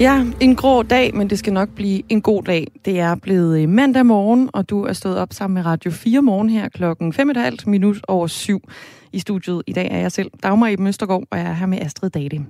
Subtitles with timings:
[0.00, 2.66] Ja, en grå dag, men det skal nok blive en god dag.
[2.84, 6.22] Det er blevet øh, mandag morgen, og du er stået op sammen med Radio 4
[6.22, 8.60] morgen her klokken 5.30 minut over syv.
[9.12, 11.78] I studiet i dag er jeg selv, Dagmar Eben Østergaard, og jeg er her med
[11.80, 12.46] Astrid Date.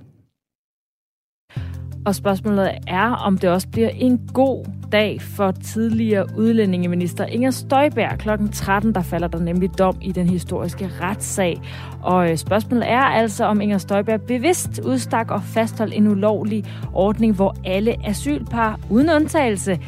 [2.05, 8.17] Og spørgsmålet er, om det også bliver en god dag for tidligere udlændingeminister Inger Støjberg.
[8.17, 11.61] Klokken 13, der falder der nemlig dom i den historiske retssag.
[12.01, 17.35] Og øh, spørgsmålet er altså, om Inger Støjberg bevidst udstak og fastholdt en ulovlig ordning,
[17.35, 19.79] hvor alle asylpar uden undtagelse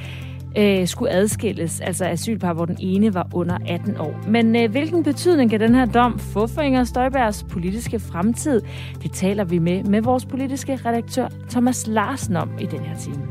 [0.57, 4.19] øh, skulle adskilles, altså asylpar, hvor den ene var under 18 år.
[4.27, 8.61] Men øh, hvilken betydning kan den her dom få for Inger Støjbergs politiske fremtid?
[9.03, 13.23] Det taler vi med med vores politiske redaktør Thomas Larsen om i den her time.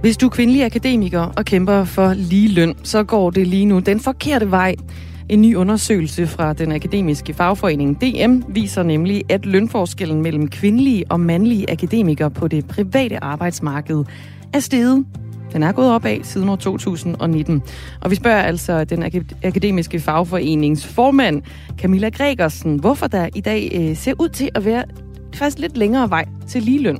[0.00, 3.78] Hvis du er kvindelig akademiker og kæmper for lige løn, så går det lige nu
[3.78, 4.74] den forkerte vej.
[5.28, 11.20] En ny undersøgelse fra den akademiske fagforening DM viser nemlig, at lønforskellen mellem kvindelige og
[11.20, 14.04] mandlige akademikere på det private arbejdsmarked
[14.52, 15.04] er steget
[15.52, 17.62] den er gået opad siden år 2019.
[18.00, 19.02] Og vi spørger altså den
[19.44, 21.42] akademiske fagforenings formand,
[21.78, 24.84] Camilla Gregersen, hvorfor der i dag øh, ser ud til at være
[25.34, 26.98] faktisk lidt længere vej til ligeløn.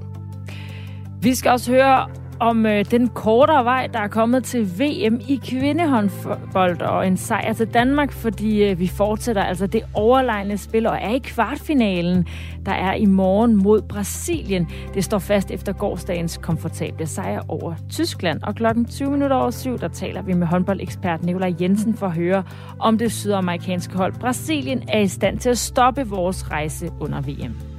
[1.22, 2.08] Vi skal også høre
[2.40, 7.52] om øh, den kortere vej, der er kommet til VM i kvindehåndbold og en sejr
[7.52, 12.26] til Danmark, fordi øh, vi fortsætter altså det overlegne spil og er i kvartfinalen,
[12.66, 14.68] der er i morgen mod Brasilien.
[14.94, 18.40] Det står fast efter gårdsdagens komfortable sejr over Tyskland.
[18.42, 22.12] Og klokken 20 minutter over syv, der taler vi med håndboldekspert Nikolaj Jensen for at
[22.12, 22.42] høre,
[22.78, 27.75] om det sydamerikanske hold Brasilien er i stand til at stoppe vores rejse under VM.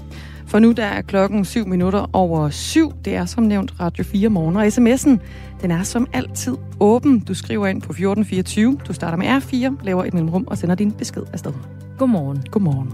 [0.48, 2.92] For nu der er klokken 7 minutter over 7.
[3.06, 4.56] Det er som nævnt Radio 4 morgen.
[4.56, 5.20] Og sms'en,
[5.62, 7.20] den er som altid åben.
[7.20, 8.78] Du skriver ind på 1424.
[8.88, 11.54] Du starter med R4, laver et mellemrum og sender din besked afsted.
[11.98, 12.44] Godmorgen.
[12.52, 12.94] Godmorgen.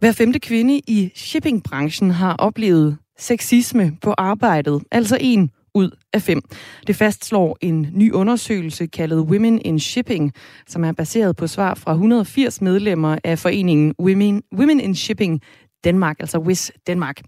[0.00, 4.82] Hver femte kvinde i shippingbranchen har oplevet sexisme på arbejdet.
[4.90, 6.42] Altså en ud af fem.
[6.86, 10.32] Det fastslår en ny undersøgelse kaldet Women in Shipping,
[10.66, 15.40] som er baseret på svar fra 180 medlemmer af foreningen Women, Women in Shipping
[15.84, 17.20] Danmark, altså WIS Danmark.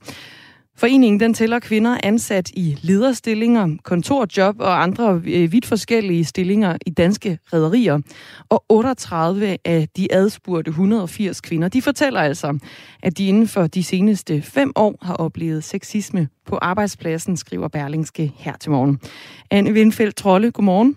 [0.78, 6.90] Foreningen den tæller kvinder ansat i lederstillinger, kontorjob og andre øh, vidt forskellige stillinger i
[6.90, 7.98] danske rædderier.
[8.48, 12.58] Og 38 af de adspurgte 180 kvinder, de fortæller altså,
[13.02, 18.32] at de inden for de seneste fem år har oplevet sexisme på arbejdspladsen, skriver Berlingske
[18.36, 19.00] her til morgen.
[19.50, 20.96] Anne Windfeldt Trolle, godmorgen.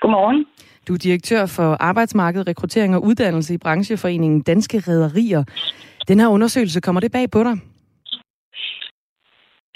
[0.00, 0.44] Godmorgen.
[0.88, 5.44] Du er direktør for arbejdsmarked, rekruttering og uddannelse i brancheforeningen Danske Rædderier.
[6.08, 7.58] Den her undersøgelse, kommer det bag på dig?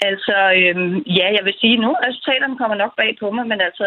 [0.09, 3.85] Altså, øhm, ja, jeg vil sige, nu resultaterne kommer nok bag på mig, men altså,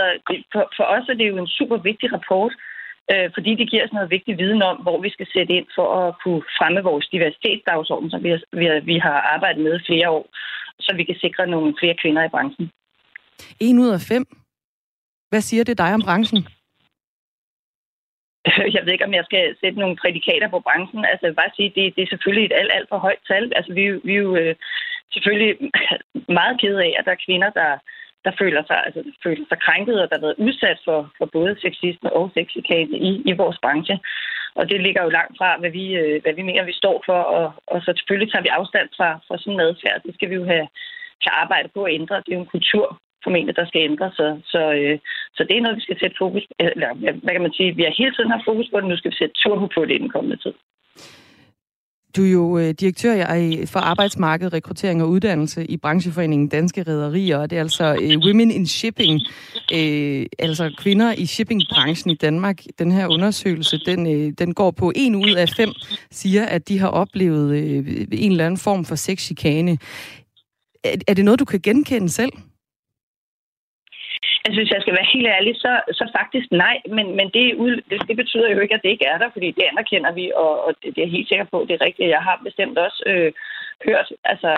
[0.53, 2.53] for, for os er det jo en super vigtig rapport,
[3.13, 5.89] øh, fordi det giver os noget vigtig viden om, hvor vi skal sætte ind for
[6.01, 10.11] at kunne fremme vores diversitetsdagsorden, som vi har, vi har, vi har arbejdet med flere
[10.11, 10.27] år,
[10.81, 12.71] så vi kan sikre nogle flere kvinder i branchen.
[13.61, 14.25] En ud af fem.
[15.31, 16.43] Hvad siger det dig om branchen?
[18.75, 21.05] Jeg ved ikke, om jeg skal sætte nogle prædikater på branchen.
[21.05, 23.53] Altså, bare sige, det, det er selvfølgelig et alt, alt for højt tal.
[23.57, 24.55] Altså, vi, vi er jo øh,
[25.15, 25.53] selvfølgelig
[26.41, 27.71] meget ked af, at der er kvinder, der,
[28.25, 31.57] der føler sig, altså, føler sig krænket, og der har været udsat for, for både
[31.65, 33.99] sexisme og sexikane i, i vores branche.
[34.59, 37.21] Og det ligger jo langt fra, hvad vi, øh, hvad vi mener, vi står for,
[37.39, 40.03] og, og så selvfølgelig tager vi afstand fra, fra sådan en adfærd.
[40.07, 40.67] Det skal vi jo have,
[41.25, 42.23] have arbejdet på at ændre.
[42.25, 42.87] Det er jo en kultur,
[43.25, 44.31] formentlig, der skal ændre sig.
[44.45, 44.99] Så, så, øh,
[45.37, 46.55] så det er noget, vi skal sætte fokus på.
[46.59, 46.91] Eller,
[47.23, 47.77] hvad kan man sige?
[47.77, 49.95] Vi har hele tiden haft fokus på det, nu skal vi sætte turbo på det
[49.95, 50.55] i den kommende tid.
[52.17, 53.27] Du er jo øh, direktør
[53.67, 58.51] for arbejdsmarked, rekruttering og uddannelse i brancheforeningen Danske Rederier, og det er altså øh, Women
[58.51, 59.21] in Shipping,
[59.75, 62.63] øh, altså kvinder i shippingbranchen i Danmark.
[62.79, 65.72] Den her undersøgelse, den, øh, den går på en ud af fem,
[66.11, 69.78] siger, at de har oplevet øh, en eller anden form for sexchikane.
[70.84, 72.33] Er, er det noget, du kan genkende selv?
[74.45, 77.45] Altså, hvis jeg skal være helt ærlig, så, så faktisk nej, men, men det,
[77.91, 80.65] det, det betyder jo ikke, at det ikke er der, fordi det anerkender vi, og,
[80.67, 82.15] og det, er helt sikker på, det er rigtigt.
[82.17, 83.33] Jeg har bestemt også øh,
[83.89, 84.51] hørt altså,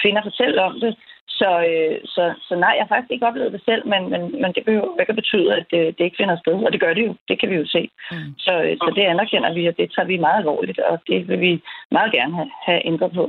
[0.00, 0.92] kvinder fortælle om det,
[1.38, 4.50] så, øh, så, så nej, jeg har faktisk ikke oplevet det selv, men, men, men
[4.54, 7.06] det behøver ikke at betyde, at det, det ikke finder sted, og det gør det
[7.06, 7.82] jo, det kan vi jo se.
[8.12, 8.34] Mm.
[8.44, 11.40] Så, øh, så det anerkender vi, og det tager vi meget alvorligt, og det vil
[11.40, 11.52] vi
[11.90, 13.24] meget gerne have, have ændret på.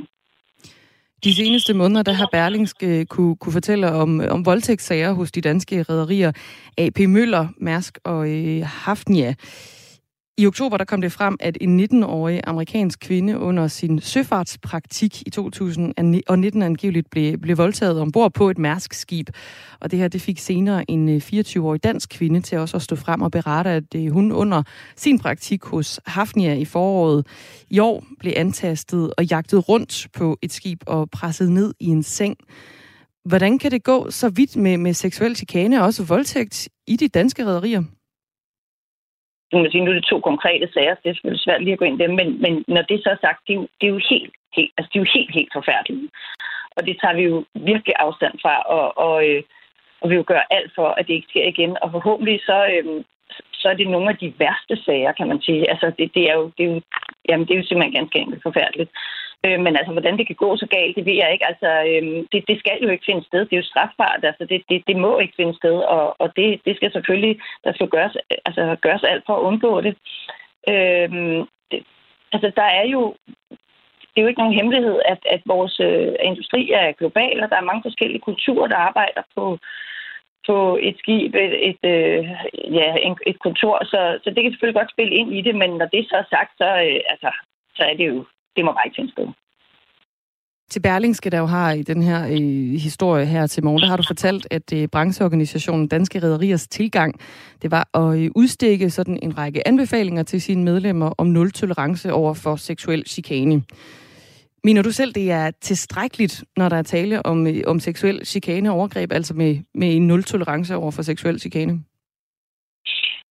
[1.24, 5.32] De seneste måneder, der har Berlingske øh, kunne, kunne fortælle om, øh, om voldtægtssager hos
[5.32, 6.32] de danske rædderier
[6.78, 9.34] AP Møller, Mærsk og øh, Hafnia.
[10.38, 15.30] I oktober der kom det frem, at en 19-årig amerikansk kvinde under sin søfartspraktik i
[15.30, 19.30] 2019 angiveligt blev, blev voldtaget ombord på et mærskskib.
[19.80, 22.96] Og det her det fik senere en øh, 24-årig dansk kvinde til også at stå
[22.96, 24.64] frem og berette, at øh, hun under
[24.96, 27.28] sin praktik hos Hafnia i foråret
[27.70, 32.04] i år blev antastet og jagtet rundt på et skib og presset ned i en
[32.04, 32.38] seng.
[33.26, 37.08] Hvordan kan det gå så vidt med, med seksuel chikane og også voldtægt i de
[37.08, 37.84] danske rædderier?
[39.62, 41.80] Man sige, nu er det to konkrete sager, så det er selvfølgelig svært lige at
[41.80, 43.88] gå ind i dem, men, men når det så er sagt, det er jo, det
[43.88, 46.12] er jo helt, helt, altså det er jo helt, helt forfærdeligt.
[46.76, 49.44] Og det tager vi jo virkelig afstand fra, og, og, øh,
[50.02, 51.78] og vi vil gøre alt for, at det ikke sker igen.
[51.82, 53.04] Og forhåbentlig så, øh,
[53.54, 55.70] så er det nogle af de værste sager, kan man sige.
[55.70, 56.82] Altså det, det, er, jo, det, er, jo,
[57.30, 58.92] jamen, det er jo simpelthen ganske enkelt forfærdeligt.
[59.46, 61.48] Øh, men altså, hvordan det kan gå så galt, det ved jeg ikke.
[61.52, 63.40] Altså, øh, det, det skal jo ikke finde sted.
[63.40, 64.22] Det er jo strafbart.
[64.24, 65.78] Altså, det, det, det må ikke finde sted.
[65.96, 69.82] Og, og det, det skal selvfølgelig, der skal gøres, altså, gøres alt for at undgå
[69.82, 69.96] det.
[70.70, 71.10] Øh,
[71.72, 71.80] det
[72.34, 73.16] altså, der er jo
[74.14, 77.56] det er jo ikke nogen hemmelighed, at, at vores øh, industri er global, og der
[77.56, 79.58] er mange forskellige kulturer, der arbejder på,
[80.48, 82.24] på et skib, et, et, øh,
[82.80, 83.86] ja, en, et kontor.
[83.86, 86.28] Så, så det kan selvfølgelig godt spille ind i det, men når det så er
[86.36, 87.32] sagt, så, øh, altså,
[87.76, 88.26] så er det jo
[88.56, 89.28] det må bare ikke finde sted.
[90.70, 93.98] Til Berlingske, der jo har i den her øh, historie her til morgen, der har
[93.98, 97.20] du fortalt, at øh, brancheorganisationen Danske Rederiers tilgang,
[97.62, 102.14] det var at øh, udstikke sådan en række anbefalinger til sine medlemmer om nul tolerance
[102.14, 103.64] over for seksuel chikane.
[104.64, 108.72] Mener du selv, det er tilstrækkeligt, når der er tale om, øh, om seksuel chikane
[108.72, 111.74] og overgreb, altså med, med en nul tolerance over for seksuel chikane?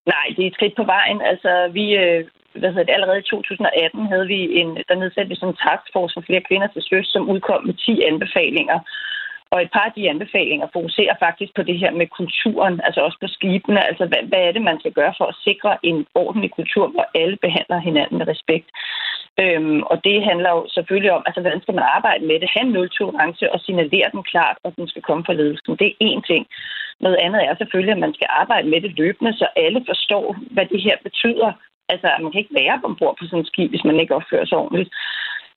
[0.06, 1.20] Nej, det er et skridt på vejen.
[1.20, 2.24] Altså, vi, øh,
[2.60, 6.14] hvad hedder det, allerede i 2018 havde vi en, der nedsatte vi sådan en taskforce
[6.14, 8.78] for flere kvinder til søs, som udkom med 10 anbefalinger.
[9.52, 13.18] Og et par af de anbefalinger fokuserer faktisk på det her med kulturen, altså også
[13.20, 13.80] på skibene.
[13.90, 17.06] Altså, hvad, hvad er det, man skal gøre for at sikre en ordentlig kultur, hvor
[17.22, 18.68] alle behandler hinanden med respekt?
[19.42, 22.48] Øhm, og det handler jo selvfølgelig om, altså, hvordan skal man arbejde med det?
[22.56, 25.76] Han nul tolerance og signalere den klart, og den skal komme fra ledelsen.
[25.80, 26.46] Det er én ting.
[27.00, 30.66] Noget andet er selvfølgelig, at man skal arbejde med det løbende, så alle forstår, hvad
[30.66, 31.52] det her betyder
[31.88, 34.58] Altså, man kan ikke være ombord på sådan et skib, hvis man ikke opfører sig
[34.58, 34.90] ordentligt.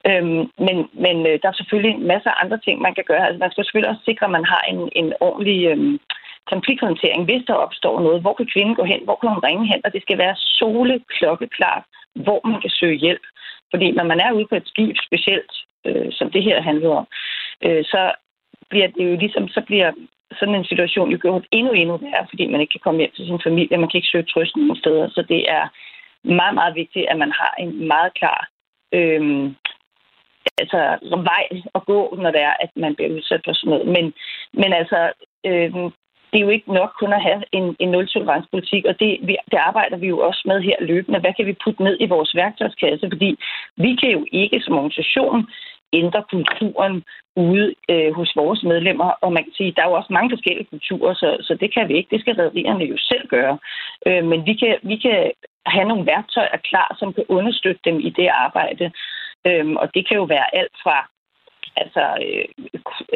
[0.10, 3.26] Øhm, men men øh, der er selvfølgelig masser af andre ting, man kan gøre.
[3.26, 6.00] Altså, man skal selvfølgelig også sikre, at man har en, en ordentlig øhm,
[6.52, 8.22] konflikthåndtering, hvis der opstår noget.
[8.22, 9.02] Hvor kan kvinden gå hen?
[9.04, 9.82] Hvor kan hun ringe hen?
[9.86, 11.84] Og det skal være soleklokkeklart,
[12.26, 13.26] hvor man kan søge hjælp.
[13.72, 15.54] Fordi når man er ude på et skib, specielt
[15.86, 17.08] øh, som det her handler om,
[17.66, 18.02] øh, så
[18.70, 19.92] bliver det jo ligesom, så bliver
[20.40, 23.26] sådan en situation jo gjort endnu, endnu værre, fordi man ikke kan komme hjem til
[23.26, 25.10] sin familie, man kan ikke søge trøst nogen steder.
[25.10, 25.64] Så det er
[26.26, 28.48] meget, meget vigtigt, at man har en meget klar
[28.94, 29.52] øh,
[30.58, 30.98] altså,
[31.32, 31.46] vej
[31.76, 33.88] at gå, når det er, at man bliver udsat for sådan noget.
[33.88, 34.14] Men,
[34.54, 35.12] men altså,
[35.46, 35.74] øh,
[36.32, 39.58] det er jo ikke nok kun at have en, en nul-tolerance-politik, og det, vi, det
[39.58, 41.20] arbejder vi jo også med her løbende.
[41.20, 43.10] Hvad kan vi putte ned i vores værktøjskasse?
[43.12, 43.40] Fordi
[43.78, 45.48] vi kan jo ikke som organisation
[45.94, 47.04] ændre kulturen
[47.36, 49.10] ude øh, hos vores medlemmer.
[49.22, 51.88] Og man kan sige, der er jo også mange forskellige kulturer, så, så det kan
[51.90, 52.10] vi ikke.
[52.12, 53.58] Det skal rædderierne jo selv gøre.
[54.08, 55.32] Øh, men vi kan, vi kan
[55.66, 58.92] have nogle værktøjer klar, som kan understøtte dem i det arbejde.
[59.48, 61.10] Øhm, og det kan jo være alt fra
[61.76, 62.46] altså, øh,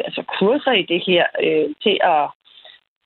[0.04, 2.28] altså kurser i det her øh, til at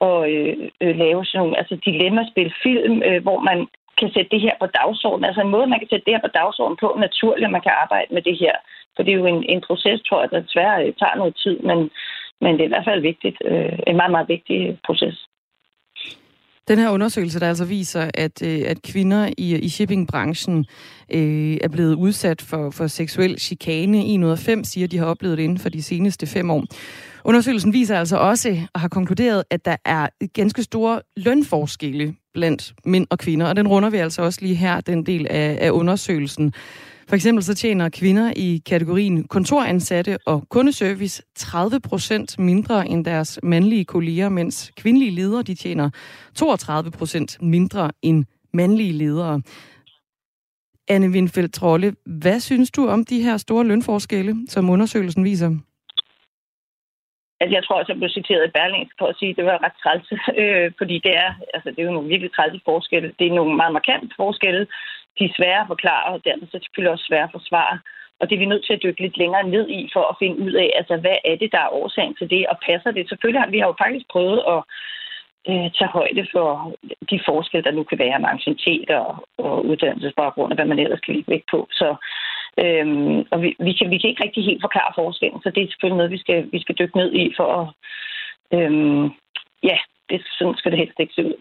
[0.09, 3.59] at øh, øh, lave sådan nogle altså dilemmaspil, film, øh, hvor man
[3.99, 5.25] kan sætte det her på dagsordenen.
[5.25, 7.75] Altså en måde, man kan sætte det her på dagsordenen på, naturligt, at man kan
[7.83, 8.55] arbejde med det her.
[8.97, 11.57] For det er jo en, en proces, tror jeg, der desværre øh, tager noget tid,
[11.69, 11.79] men,
[12.41, 13.39] men det er i hvert fald vigtigt.
[13.45, 15.17] Øh, en meget, meget vigtig proces.
[16.69, 20.67] Den her undersøgelse, der altså viser, at, øh, at kvinder i, i shippingbranchen
[21.13, 23.99] øh, er blevet udsat for, for seksuel chikane.
[23.99, 26.51] En ud af fem siger, at de har oplevet det inden for de seneste fem
[26.51, 26.65] år.
[27.25, 33.07] Undersøgelsen viser altså også og har konkluderet, at der er ganske store lønforskelle blandt mænd
[33.11, 36.53] og kvinder, og den runder vi altså også lige her, den del af, af undersøgelsen.
[37.09, 43.41] For eksempel så tjener kvinder i kategorien kontoransatte og kundeservice 30 procent mindre end deres
[43.43, 45.91] mandlige kolleger, mens kvindelige ledere de tjener
[46.37, 49.43] 32 procent mindre end mandlige ledere.
[50.89, 55.51] Anne Windfeldt Trolle, hvad synes du om de her store lønforskelle, som undersøgelsen viser?
[57.41, 59.65] Altså, jeg tror også, jeg blev citeret i Berlingsk for at sige, at det var
[59.65, 60.07] ret træls,
[60.43, 63.09] øh, fordi det er, altså, det er jo nogle virkelig trælse forskelle.
[63.19, 64.67] Det er nogle meget markante forskelle,
[65.19, 67.79] de er svære at forklare, og dermed så selvfølgelig også svære at forsvare.
[68.21, 70.39] Og det er vi nødt til at dykke lidt længere ned i, for at finde
[70.47, 73.09] ud af, altså, hvad er det, der er årsagen til det, og passer det?
[73.09, 74.61] Selvfølgelig har vi har jo faktisk prøvet at
[75.51, 76.73] øh, tage højde for
[77.11, 81.01] de forskelle, der nu kan være med anciennitet og, og uddannelsesbaggrund, og hvad man ellers
[81.01, 81.69] kan lægge vægt på.
[81.71, 81.89] Så,
[82.63, 85.67] øhm, og vi, vi, kan, vi kan ikke rigtig helt forklare forskellen, så det er
[85.67, 87.67] selvfølgelig noget, vi skal, vi skal dykke ned i for at...
[88.57, 89.05] Øhm,
[89.63, 89.79] ja,
[90.11, 91.39] det, sådan skal det helst ikke se ud.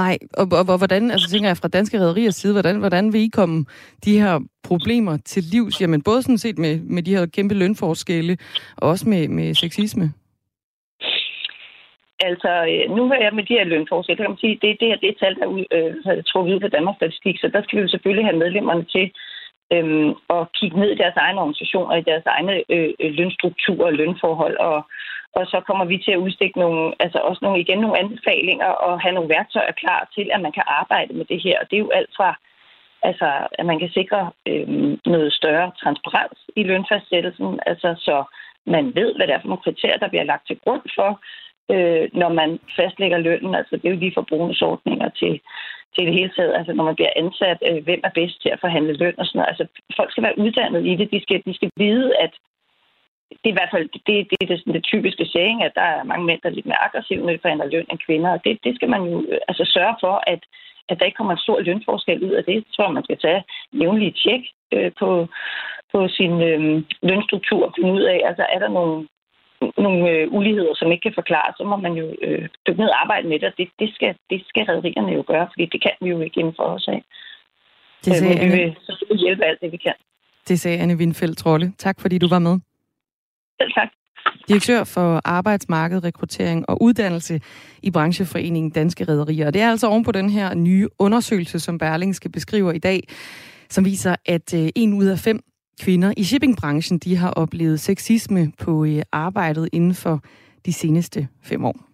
[0.00, 3.20] Nej, og, og, og hvordan, altså tænker jeg fra danske rædderiers side, hvordan, hvordan vil
[3.20, 3.58] I komme
[4.04, 4.34] de her
[4.68, 5.80] problemer til livs?
[5.80, 8.34] Jamen både sådan set med, med de her kæmpe lønforskelle,
[8.76, 10.06] og også med, med sexisme.
[12.28, 14.88] Altså, øh, nu er jeg med de her lønforskelle, der kan man sige, det, det
[14.88, 17.76] her det er tal, der er øh, trukket ud på Danmarks Statistik, så der skal
[17.76, 19.06] vi jo selvfølgelig have medlemmerne til
[19.74, 24.56] øhm, og kigge ned i deres egne organisationer, i deres egne øh, lønstrukturer og lønforhold,
[24.56, 24.78] og,
[25.34, 29.00] og så kommer vi til at udstikke nogle, altså også nogle, igen nogle anbefalinger og
[29.00, 31.60] have nogle værktøjer klar til, at man kan arbejde med det her.
[31.60, 32.38] Og det er jo alt fra,
[33.02, 38.24] altså, at man kan sikre øhm, noget større transparens i lønfastsættelsen, altså så
[38.66, 41.10] man ved, hvad det er for nogle kriterier, der bliver lagt til grund for,
[41.74, 43.54] øh, når man fastlægger lønnen.
[43.54, 45.40] Altså det er jo lige fra bonusordninger til,
[45.94, 46.54] til det hele taget.
[46.58, 49.38] Altså når man bliver ansat, øh, hvem er bedst til at forhandle løn og sådan
[49.38, 49.52] noget.
[49.52, 49.64] Altså
[49.96, 51.10] folk skal være uddannet i det.
[51.10, 52.32] De skal, de skal vide, at
[53.30, 56.08] det er i hvert fald det, det, det, det, det typiske saying, at der er
[56.10, 58.30] mange mænd, der er lidt mere aggressive, når de forhandler løn end kvinder.
[58.30, 60.42] Og det, det skal man jo øh, altså sørge for, at,
[60.88, 62.64] at der ikke kommer en stor lønforskel ud af det.
[62.66, 63.44] Så tror man skal tage
[63.80, 64.42] jævnlige tjek
[64.76, 65.10] øh, på,
[65.92, 69.08] på sin øh, lønstruktur og finde ud af, altså er der nogle,
[69.84, 73.00] nogle øh, uligheder, som ikke kan forklares, så må man jo øh, dykke ned og
[73.02, 75.94] arbejde med det, og det, det, skal, det skal rædderierne jo gøre, fordi det kan
[76.00, 77.02] vi jo ikke inden for os af.
[78.04, 79.94] Det sagde øh, Men vi vil selvfølgelig hjælpe alt det, vi kan.
[80.48, 81.72] Det sagde Anne Windfeldt Trolle.
[81.78, 82.58] Tak, fordi du var med.
[83.60, 83.88] Selv tak.
[84.48, 87.40] Direktør for arbejdsmarked, rekruttering og uddannelse
[87.82, 89.46] i brancheforeningen Danske Rederier.
[89.46, 93.00] Og det er altså oven på den her nye undersøgelse, som Berlingske beskriver i dag,
[93.70, 95.40] som viser, at øh, en ud af fem
[95.80, 100.22] kvinder i shippingbranchen, de har oplevet sexisme på øh, arbejdet inden for
[100.66, 101.88] de seneste fem år.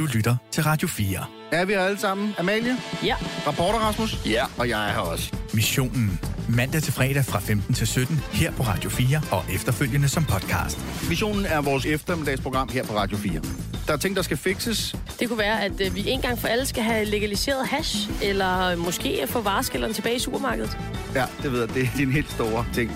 [0.00, 1.24] Du lytter til Radio 4.
[1.52, 2.34] Er vi alle sammen?
[2.38, 2.76] Amalie?
[3.04, 3.16] Ja.
[3.46, 4.26] Rapporter Rasmus?
[4.26, 4.44] Ja.
[4.58, 5.32] Og jeg er her også.
[5.54, 6.20] Missionen.
[6.48, 11.08] Mandag til fredag fra 15 til 17 her på Radio 4 og efterfølgende som podcast.
[11.08, 13.40] Missionen er vores eftermiddagsprogram her på Radio 4.
[13.86, 14.96] Der er ting, der skal fixes.
[15.20, 18.76] Det kunne være, at øh, vi en gang for alle skal have legaliseret hash, eller
[18.76, 20.78] måske få vareskælderen tilbage i supermarkedet.
[21.14, 21.74] Ja, det ved jeg.
[21.74, 22.92] Det er din helt store ting.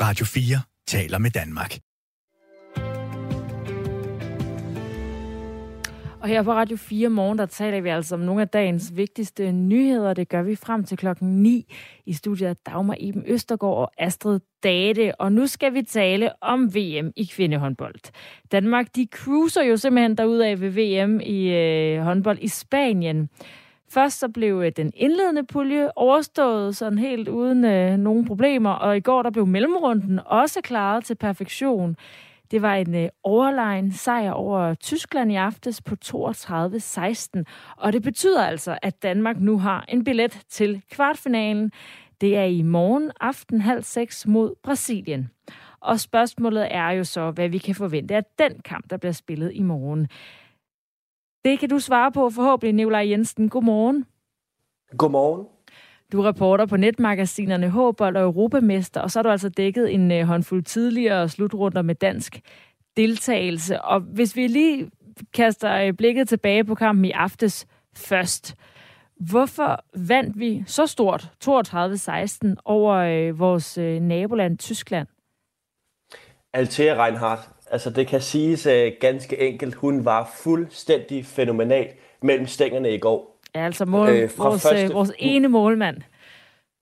[0.00, 1.78] Radio 4 taler med Danmark.
[6.26, 9.52] Og her på Radio 4 morgen, der taler vi altså om nogle af dagens vigtigste
[9.52, 10.14] nyheder.
[10.14, 11.74] Det gør vi frem til klokken 9
[12.06, 15.20] i studiet af Dagmar Iben Østergaard og Astrid Date.
[15.20, 17.94] Og nu skal vi tale om VM i kvindehåndbold.
[18.52, 23.28] Danmark, de cruiser jo simpelthen af ved VM i øh, håndbold i Spanien.
[23.88, 28.96] Først så blev øh, den indledende pulje overstået sådan helt uden øh, nogen problemer, og
[28.96, 31.96] i går der blev mellemrunden også klaret til perfektion.
[32.50, 37.42] Det var en øh, overlegen sejr over Tyskland i aftes på 32-16,
[37.76, 41.72] og det betyder altså, at Danmark nu har en billet til kvartfinalen.
[42.20, 45.30] Det er i morgen aften halv seks mod Brasilien.
[45.80, 49.52] Og spørgsmålet er jo så, hvad vi kan forvente af den kamp, der bliver spillet
[49.54, 50.08] i morgen.
[51.44, 53.48] Det kan du svare på forhåbentlig, Nikolaj Jensen.
[53.48, 54.06] Godmorgen.
[54.96, 55.55] Godmorgen.
[56.12, 60.12] Du er reporter på netmagasinerne Håbold og Europamester, og så har du altså dækket en
[60.12, 62.40] øh, håndfuld tidligere slutrunder med dansk
[62.96, 63.82] deltagelse.
[63.82, 64.90] Og hvis vi lige
[65.34, 68.54] kaster øh, blikket tilbage på kampen i aftes først.
[69.20, 75.08] Hvorfor vandt vi så stort 32-16 over øh, vores øh, naboland Tyskland?
[76.52, 81.88] Altea Reinhardt, altså det kan siges øh, ganske enkelt, hun var fuldstændig fænomenal
[82.22, 83.35] mellem stængerne i går.
[83.56, 85.96] Ja, altså mål, øh, fra vores, første, vores ene målmand.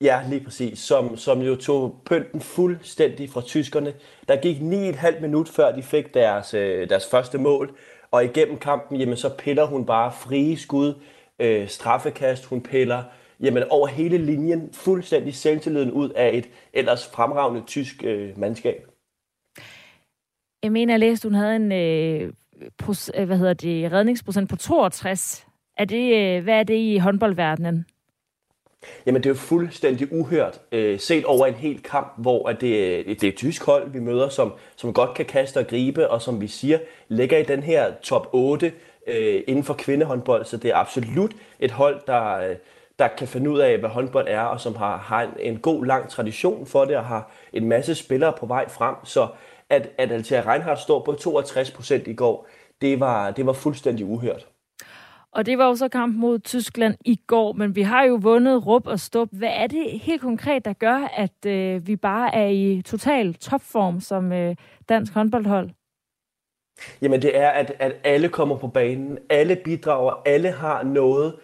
[0.01, 0.79] Ja, lige præcis.
[0.79, 3.93] Som, som jo tog pynten fuldstændig fra tyskerne.
[4.29, 7.77] Der gik 9,5 minut før de fik deres, øh, deres første mål.
[8.11, 10.95] Og igennem kampen, jamen, så piller hun bare frie skud,
[11.39, 13.03] øh, straffekast, hun piller
[13.41, 18.87] jamen, over hele linjen fuldstændig selvtilliden ud af et ellers fremragende tysk øh, mandskab.
[20.63, 22.33] Jeg mener, jeg læste, hun havde en øh,
[22.79, 25.47] pros, øh, hvad hedder det, redningsprocent på 62.
[25.77, 27.87] Er det, øh, hvad er det i håndboldverdenen?
[29.07, 32.99] Jamen, det er jo fuldstændig uhørt, øh, set over en hel kamp, hvor at det,
[32.99, 36.11] øh, det er et tysk hold, vi møder, som, som godt kan kaste og gribe,
[36.11, 36.79] og som vi siger,
[37.09, 38.73] ligger i den her top 8
[39.07, 42.57] øh, inden for kvindehåndbold, så det er absolut et hold, der, øh,
[42.99, 45.87] der kan finde ud af, hvad håndbold er, og som har, har en, en god,
[45.87, 49.29] lang tradition for det, og har en masse spillere på vej frem, så
[49.71, 52.49] at, at Altair Reinhardt står på 62 procent i går,
[52.81, 54.47] det var, det var fuldstændig uhørt.
[55.35, 58.67] Og det var jo så kamp mod Tyskland i går, men vi har jo vundet
[58.67, 59.29] rup og stop.
[59.33, 64.01] Hvad er det helt konkret, der gør, at øh, vi bare er i total topform
[64.01, 64.57] som øh,
[64.89, 65.71] dansk håndboldhold?
[67.03, 71.35] Jamen det er, at, at alle kommer på banen, alle bidrager, alle har noget,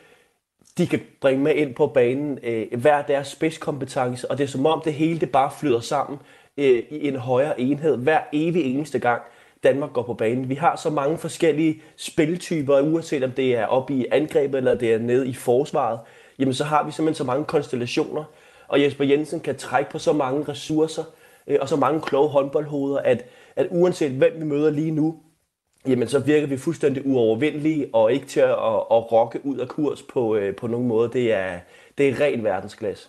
[0.78, 4.66] de kan bringe med ind på banen, øh, hver deres spidskompetence, og det er som
[4.66, 6.18] om det hele det bare flyder sammen
[6.56, 9.22] øh, i en højere enhed hver evig eneste gang.
[9.62, 10.48] Danmark går på banen.
[10.48, 14.94] Vi har så mange forskellige spiltyper, uanset om det er oppe i angrebet eller det
[14.94, 16.00] er nede i forsvaret,
[16.38, 18.24] jamen så har vi simpelthen så mange konstellationer,
[18.68, 21.04] og Jesper Jensen kan trække på så mange ressourcer
[21.46, 23.24] øh, og så mange kloge håndboldhoveder, at,
[23.56, 25.22] at uanset hvem vi møder lige nu,
[25.86, 29.68] jamen så virker vi fuldstændig uovervindelige og ikke til at, at, at rokke ud af
[29.68, 31.10] kurs på, øh, på nogen måde.
[31.12, 31.60] Det er,
[31.98, 33.08] det er ren verdensklasse.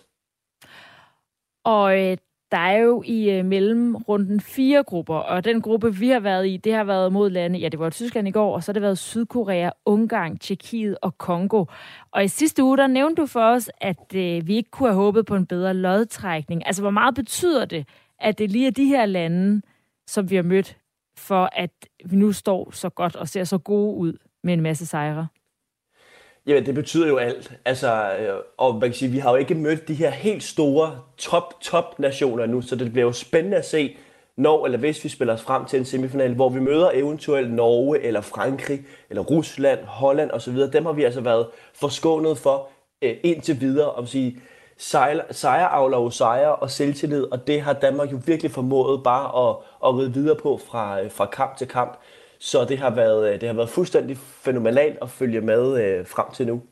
[1.64, 2.16] Og øh,
[2.52, 6.56] der er jo i øh, mellemrunden fire grupper, og den gruppe, vi har været i,
[6.56, 8.82] det har været mod lande, ja, det var Tyskland i går, og så har det
[8.82, 11.64] været Sydkorea, Ungarn, Tjekkiet og Kongo.
[12.10, 14.96] Og i sidste uge, der nævnte du for os, at øh, vi ikke kunne have
[14.96, 16.66] håbet på en bedre lodtrækning.
[16.66, 19.62] Altså, hvor meget betyder det, at det lige er de her lande,
[20.06, 20.78] som vi har mødt,
[21.16, 21.70] for at
[22.04, 25.26] vi nu står så godt og ser så gode ud med en masse sejre?
[26.46, 27.52] Jamen, det betyder jo alt.
[27.64, 30.98] Altså, øh, og man kan sige, vi har jo ikke mødt de her helt store
[31.18, 33.96] top-top-nationer nu, så det bliver jo spændende at se,
[34.36, 38.00] når eller hvis vi spiller os frem til en semifinal, hvor vi møder eventuelt Norge,
[38.00, 38.80] eller Frankrig,
[39.10, 40.56] eller Rusland, Holland osv.
[40.56, 42.68] Dem har vi altså været forskånet for
[43.02, 43.92] øh, indtil videre.
[43.92, 44.40] Om sige,
[44.76, 49.48] sejr, sejr avler jo sejre og selvtillid, og det har Danmark jo virkelig formået bare
[49.48, 51.98] at, at ride videre på fra, øh, fra kamp til kamp.
[52.42, 56.26] Så det har været, øh, det har været fuldstændig fænomenalt at følge med øh, frem
[56.34, 56.62] til nu.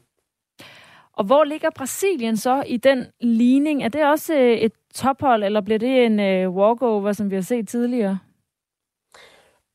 [1.12, 3.82] Og hvor ligger Brasilien så i den ligning?
[3.82, 7.42] Er det også øh, et tophold, eller bliver det en øh, walkover, som vi har
[7.42, 8.18] set tidligere?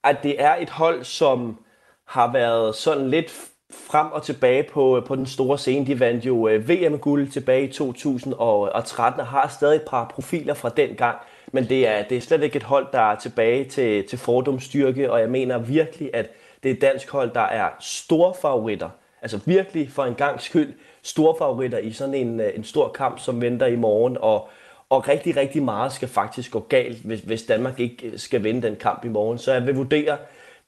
[0.03, 1.59] At det er et hold, som
[2.07, 3.31] har været sådan lidt
[3.71, 5.85] frem og tilbage på, på den store scene.
[5.85, 10.69] De vandt jo øh, VM-guld tilbage i 2013 og har stadig et par profiler fra
[10.69, 11.17] den gang.
[11.55, 15.11] Men det er, det er slet ikke et hold, der er tilbage til, til fordomsstyrke,
[15.11, 16.29] og jeg mener virkelig, at
[16.63, 18.89] det er et dansk hold, der er store favoritter.
[19.21, 23.19] Altså virkelig for en gang skyld store favoritter i sådan en, øh, en stor kamp,
[23.19, 24.49] som venter i morgen, og,
[24.89, 28.67] og rigtig, rigtig meget skal faktisk gå galt, hvis, hvis Danmark ikke øh, skal vinde
[28.67, 29.37] den kamp i morgen.
[29.37, 30.17] Så jeg vil vurdere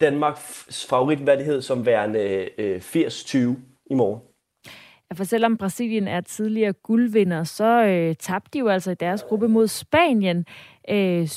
[0.02, 3.38] Danmarks favoritværdighed som værende øh, øh 80-20
[3.92, 4.22] i morgen.
[5.12, 9.24] Ja, for selvom Brasilien er tidligere guldvinder, så øh, tabte de jo altså i deres
[9.24, 10.46] gruppe mod Spanien
[10.90, 11.28] øh, 27-24.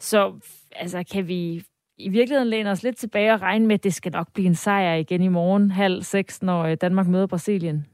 [0.00, 0.32] Så
[0.76, 1.64] altså, kan vi
[1.98, 4.54] i virkeligheden læne os lidt tilbage og regne med, at det skal nok blive en
[4.54, 7.86] sejr igen i morgen halv seks, når øh, Danmark møder Brasilien?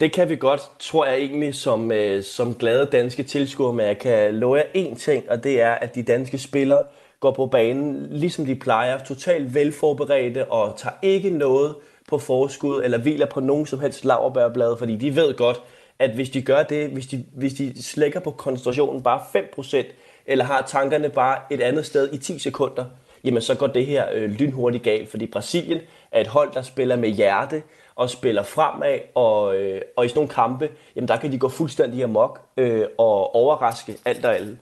[0.00, 3.98] Det kan vi godt, tror jeg egentlig, som, øh, som glade danske tilskuere, men jeg
[3.98, 6.82] kan love jer én ting, og det er, at de danske spillere
[7.20, 11.74] går på banen, ligesom de plejer, totalt velforberedte og tager ikke noget
[12.08, 15.62] på forskud eller hviler på nogen som helst laverbærblad, fordi de ved godt,
[15.98, 19.92] at hvis de gør det, hvis de, hvis de slækker på koncentrationen bare 5%,
[20.26, 22.84] eller har tankerne bare et andet sted i 10 sekunder,
[23.24, 25.80] jamen så går det her øh, lynhurtigt galt, fordi Brasilien
[26.12, 27.62] er et hold, der spiller med hjerte
[27.94, 31.48] og spiller fremad, og, øh, og i sådan nogle kampe, jamen der kan de gå
[31.48, 34.58] fuldstændig amok øh, og overraske alt og alle.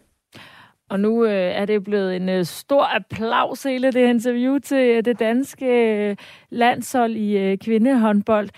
[0.91, 5.05] Og nu øh, er det blevet en øh, stor applaus hele det interview til øh,
[5.05, 6.17] det danske øh,
[6.51, 8.49] landshold i øh, kvindehåndbold.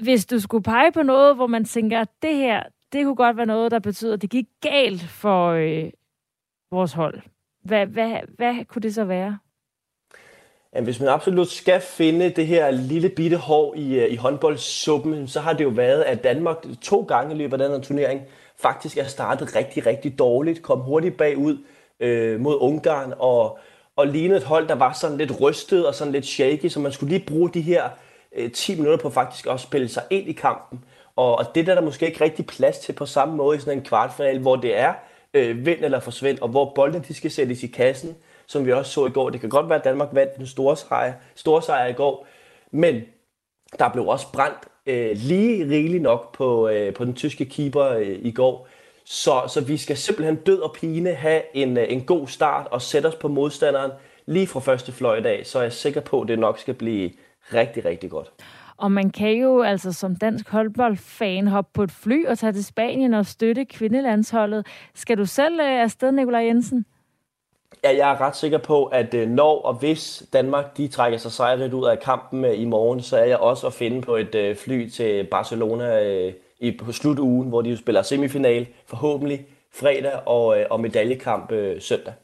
[0.00, 3.36] Hvis du skulle pege på noget, hvor man tænker, at det her, det kunne godt
[3.36, 5.90] være noget, der betyder, at det gik galt for øh,
[6.70, 7.20] vores hold.
[7.62, 9.38] Hvad, hvad, hvad kunne det så være?
[10.74, 15.28] Jamen, hvis man absolut skal finde det her lille bitte hår i, øh, i håndboldsuppen,
[15.28, 18.22] så har det jo været, at Danmark to gange i løbet af den her turnering
[18.56, 21.58] faktisk er startet rigtig, rigtig dårligt, kom hurtigt bagud
[22.00, 23.58] øh, mod Ungarn og,
[23.96, 26.92] og lignede et hold, der var sådan lidt rystet og sådan lidt shaky, så man
[26.92, 27.88] skulle lige bruge de her
[28.34, 30.84] øh, 10 minutter på faktisk at spille sig ind i kampen.
[31.16, 33.60] Og, og det der er der måske ikke rigtig plads til på samme måde i
[33.60, 34.94] sådan en kvartfinal, hvor det er
[35.34, 38.16] øh, vind eller forsvind, og hvor bolden de skal sættes i kassen,
[38.46, 39.30] som vi også så i går.
[39.30, 42.26] Det kan godt være, at Danmark vandt den store sejr, store sejr i går,
[42.70, 43.02] men
[43.78, 48.18] der blev også brændt øh, lige rigeligt nok på, øh, på den tyske keeper øh,
[48.22, 48.68] i går.
[49.04, 52.82] Så, så vi skal simpelthen død og pine have en, øh, en god start og
[52.82, 53.90] sætte os på modstanderen
[54.26, 57.10] lige fra første fløjt af, så er jeg sikker på, at det nok skal blive
[57.52, 58.32] rigtig, rigtig godt.
[58.76, 62.64] Og man kan jo altså som dansk håndboldfan hoppe på et fly og tage til
[62.64, 64.66] Spanien og støtte kvindelandsholdet.
[64.94, 66.86] Skal du selv øh, afsted, Nikolaj Jensen?
[67.84, 71.32] Ja, jeg er ret sikker på, at øh, når og hvis Danmark de trækker sig
[71.32, 74.88] sejrigt ud af kampen i morgen, så er jeg også at finde på et fly
[74.88, 76.00] til Barcelona
[76.60, 81.80] i, på slutugen, hvor de jo spiller semifinal, forhåbentlig fredag og, øh, og medaljekamp øh,
[81.80, 82.14] søndag.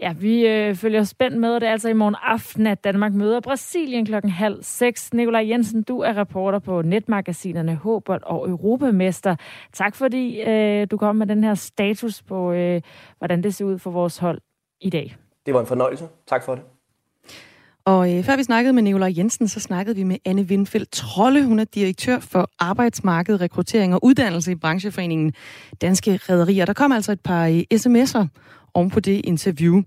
[0.00, 3.12] Ja, vi øh, følger spændt med, og det er altså i morgen aften, at Danmark
[3.12, 5.14] møder Brasilien klokken halv seks.
[5.14, 9.36] Nikolaj Jensen, du er reporter på netmagasinerne Håbold og Europamester.
[9.72, 12.80] Tak fordi øh, du kom med den her status på, øh,
[13.18, 14.40] hvordan det ser ud for vores hold
[14.80, 15.16] i dag.
[15.46, 16.08] Det var en fornøjelse.
[16.26, 16.64] Tak for det.
[17.86, 21.44] Og øh, før vi snakkede med Nicolai Jensen, så snakkede vi med Anne Windfeldt Trolle.
[21.44, 25.32] Hun er direktør for arbejdsmarked, rekruttering og uddannelse i brancheforeningen
[25.80, 26.64] Danske Rederier.
[26.64, 28.26] Der kom altså et par øh, sms'er
[28.74, 29.82] oven på det interview.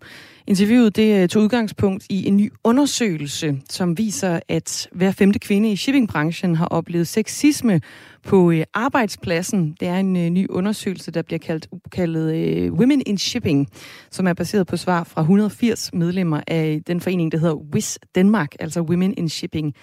[0.48, 5.72] Interviewet det øh, tog udgangspunkt i en ny undersøgelse, som viser, at hver femte kvinde
[5.72, 7.82] i shippingbranchen har oplevet sexisme
[8.24, 9.76] på øh, arbejdspladsen.
[9.80, 13.68] Det er en øh, ny undersøgelse, der bliver kaldt, kaldet øh, Women in Shipping,
[14.12, 18.56] som er baseret på svar fra 180 medlemmer af den forening, der hedder WIS Danmark,
[18.60, 19.74] altså Women in Shipping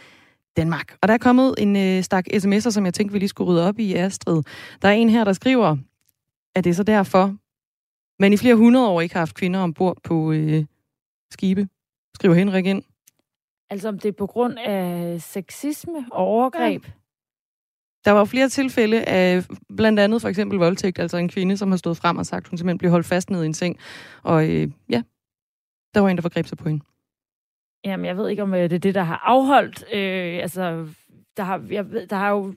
[0.57, 0.97] Danmark.
[1.03, 3.69] Og der er kommet en øh, stak sms'er, som jeg tænkte, vi lige skulle rydde
[3.69, 4.43] op i, Astrid.
[4.83, 5.77] Der er en her, der skriver,
[6.55, 7.35] at det er så derfor,
[8.18, 10.64] man i flere hundrede år ikke har haft kvinder ombord på øh,
[11.31, 11.68] skibe.
[12.14, 12.83] Skriver Henrik ind.
[13.70, 16.85] Altså om det er på grund af sexisme og overgreb?
[16.85, 16.90] Ja.
[18.05, 19.44] Der var flere tilfælde af
[19.77, 22.59] blandt andet for eksempel voldtægt, altså en kvinde, som har stået frem og sagt, hun
[22.59, 23.79] simpelthen blev holdt fast ned i en seng.
[24.22, 25.03] Og øh, ja,
[25.94, 26.85] der var en, der forgreb sig på hende.
[27.85, 29.85] Jamen, jeg ved ikke, om øh, det er det, der har afholdt.
[29.92, 30.88] Øh, altså,
[31.37, 32.55] der har, jeg ved, der har jo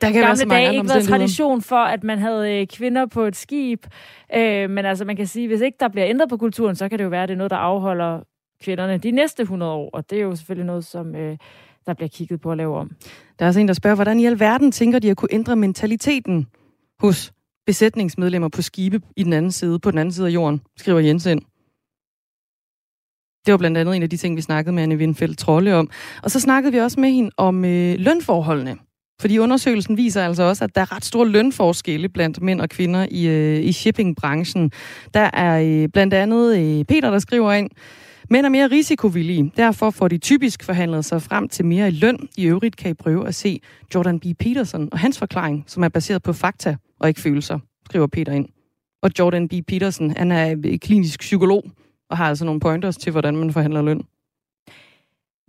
[0.00, 3.36] der kan gamle dage ikke været tradition for, at man havde øh, kvinder på et
[3.36, 3.86] skib.
[4.34, 6.98] Øh, men altså, man kan sige, hvis ikke der bliver ændret på kulturen, så kan
[6.98, 8.20] det jo være, at det er noget, der afholder
[8.62, 9.90] kvinderne de næste 100 år.
[9.92, 11.36] Og det er jo selvfølgelig noget, som øh,
[11.86, 12.90] der bliver kigget på at lave om.
[13.38, 16.46] Der er også en, der spørger, hvordan i alverden tænker de at kunne ændre mentaliteten
[17.00, 17.32] hos
[17.66, 21.42] besætningsmedlemmer på skibe i den anden side, på den anden side af jorden, skriver Jensen.
[23.46, 25.90] Det var blandt andet en af de ting, vi snakkede med Anne Windfeldt Trolle om.
[26.22, 28.76] Og så snakkede vi også med hende om øh, lønforholdene.
[29.20, 33.06] Fordi undersøgelsen viser altså også, at der er ret store lønforskelle blandt mænd og kvinder
[33.10, 34.72] i, øh, i shippingbranchen.
[35.14, 37.70] Der er øh, blandt andet øh, Peter, der skriver ind,
[38.32, 39.52] Mænd er mere risikovillige.
[39.56, 42.28] Derfor får de typisk forhandlet sig frem til mere i løn.
[42.36, 43.60] I øvrigt kan I prøve at se
[43.94, 44.24] Jordan B.
[44.38, 48.48] Peterson og hans forklaring, som er baseret på fakta og ikke følelser, skriver Peter ind.
[49.02, 49.52] Og Jordan B.
[49.68, 51.64] Peterson, han er øh, klinisk psykolog
[52.10, 54.02] og har altså nogle pointers til, hvordan man forhandler løn.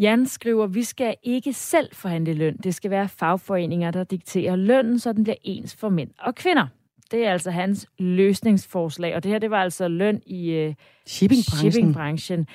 [0.01, 2.57] Jan skriver, vi skal ikke selv forhandle løn.
[2.57, 6.67] Det skal være fagforeninger, der dikterer lønnen, så den bliver ens for mænd og kvinder.
[7.11, 10.73] Det er altså hans løsningsforslag, og det her det var altså løn i uh,
[11.05, 11.71] shippingbranchen.
[11.71, 12.47] shippingbranchen.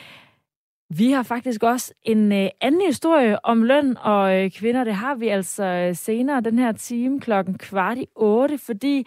[0.90, 4.84] Vi har faktisk også en uh, anden historie om løn og uh, kvinder.
[4.84, 9.06] Det har vi altså uh, senere den her time klokken kvart i otte, fordi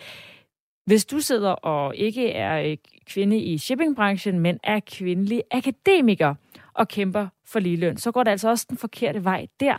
[0.85, 2.75] hvis du sidder og ikke er
[3.05, 6.35] kvinde i shippingbranchen, men er kvindelig akademiker
[6.79, 9.77] og kæmper for ligeløn, så går det altså også den forkerte vej der.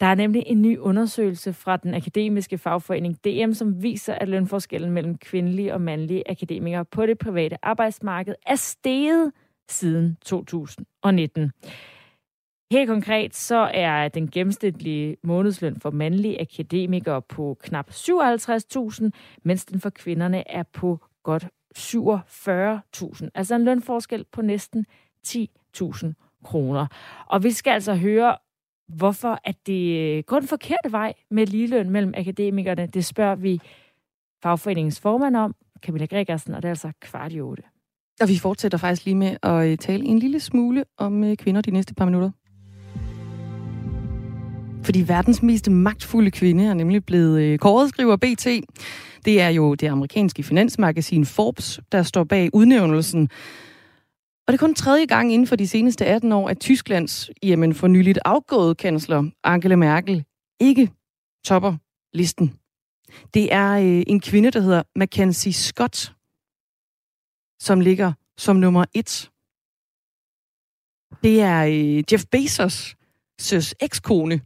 [0.00, 4.92] Der er nemlig en ny undersøgelse fra den akademiske fagforening DM, som viser, at lønforskellen
[4.92, 9.32] mellem kvindelige og mandlige akademikere på det private arbejdsmarked er steget
[9.68, 11.52] siden 2019.
[12.72, 19.10] Helt konkret så er den gennemsnitlige månedsløn for mandlige akademikere på knap 57.000,
[19.42, 21.46] mens den for kvinderne er på godt
[21.78, 23.28] 47.000.
[23.34, 24.86] Altså en lønforskel på næsten
[25.24, 26.86] 10 10.000 kroner.
[27.26, 28.36] Og vi skal altså høre,
[28.88, 32.86] hvorfor at det øh, går den forkerte vej med ligeløn mellem akademikerne.
[32.86, 33.60] Det spørger vi
[34.42, 37.62] fagforeningens formand om, Camilla Gregersen, og det er altså kvart i otte.
[38.20, 41.60] Og vi fortsætter faktisk lige med at øh, tale en lille smule om øh, kvinder
[41.60, 42.30] de næste par minutter.
[44.84, 48.46] Fordi verdens mest magtfulde kvinde er nemlig blevet kåret, skriver BT.
[49.24, 53.28] Det er jo det amerikanske finansmagasin Forbes, der står bag udnævnelsen.
[54.46, 57.74] Og det er kun tredje gang inden for de seneste 18 år, at Tysklands jamen
[57.74, 60.24] for nyligt afgået kansler Angela Merkel
[60.60, 60.90] ikke
[61.44, 61.76] topper
[62.12, 62.58] listen.
[63.34, 66.14] Det er øh, en kvinde, der hedder Mackenzie Scott,
[67.60, 69.30] som ligger som nummer et.
[71.22, 72.94] Det er øh, Jeff Bezos'
[73.40, 74.40] søs ekskone,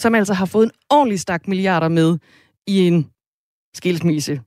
[0.00, 2.18] som altså har fået en ordentlig stak milliarder med
[2.66, 3.10] i en
[3.74, 4.40] skilsmisse.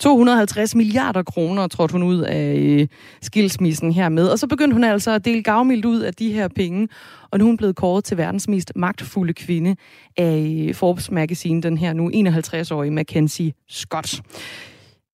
[0.00, 2.88] 250 milliarder kroner trådte hun ud af øh,
[3.22, 4.28] skilsmissen her med.
[4.28, 6.88] Og så begyndte hun altså at dele gavmildt ud af de her penge.
[7.30, 9.76] Og nu er hun blevet kåret til verdens mest magtfulde kvinde
[10.16, 14.20] af øh, Forbes Magazine, den her nu 51-årige Mackenzie Scott.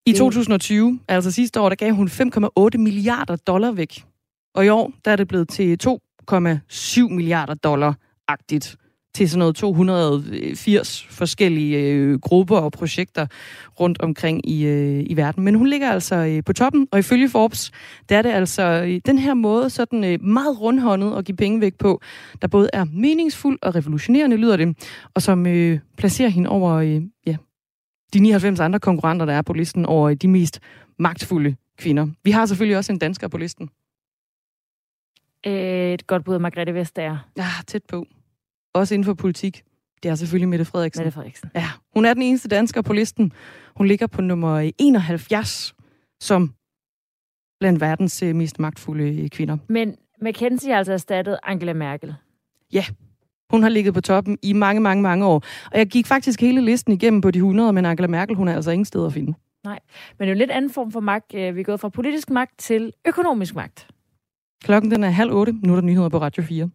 [0.06, 4.04] I 2020, altså sidste år, der gav hun 5,8 milliarder dollar væk.
[4.54, 8.76] Og i år, der er det blevet til 2,7 milliarder dollar-agtigt
[9.14, 13.26] til sådan noget 280 forskellige øh, grupper og projekter
[13.80, 15.44] rundt omkring i, øh, i verden.
[15.44, 17.70] Men hun ligger altså øh, på toppen, og ifølge Forbes,
[18.08, 21.60] der er det altså øh, den her måde sådan øh, meget rundhåndet at give penge
[21.60, 22.00] væk på,
[22.42, 24.76] der både er meningsfuld og revolutionerende, lyder det,
[25.14, 27.36] og som øh, placerer hende over øh, ja,
[28.14, 30.60] de 99 andre konkurrenter, der er på listen over de mest
[30.98, 32.06] magtfulde kvinder.
[32.24, 33.70] Vi har selvfølgelig også en dansker på listen.
[35.44, 37.18] Et godt bud, Margrethe Vestager.
[37.36, 38.06] Ja, tæt på
[38.74, 39.62] også inden for politik,
[40.02, 41.04] det er selvfølgelig Mette Frederiksen.
[41.04, 41.50] Mette Frederiksen.
[41.54, 43.32] Ja, hun er den eneste dansker på listen.
[43.76, 45.74] Hun ligger på nummer 71
[46.20, 46.54] som
[47.60, 49.56] blandt verdens øh, mest magtfulde øh, kvinder.
[49.68, 52.14] Men McKenzie har altså erstattet Angela Merkel.
[52.72, 52.84] Ja,
[53.50, 55.42] hun har ligget på toppen i mange, mange, mange år.
[55.72, 58.54] Og jeg gik faktisk hele listen igennem på de 100, men Angela Merkel, hun er
[58.54, 59.34] altså ingen sted at finde.
[59.64, 59.78] Nej,
[60.18, 61.34] men det er jo en lidt anden form for magt.
[61.34, 63.88] Øh, vi er gået fra politisk magt til økonomisk magt.
[64.64, 65.52] Klokken den er halv otte.
[65.52, 66.70] Nu er der nyheder på Radio 4.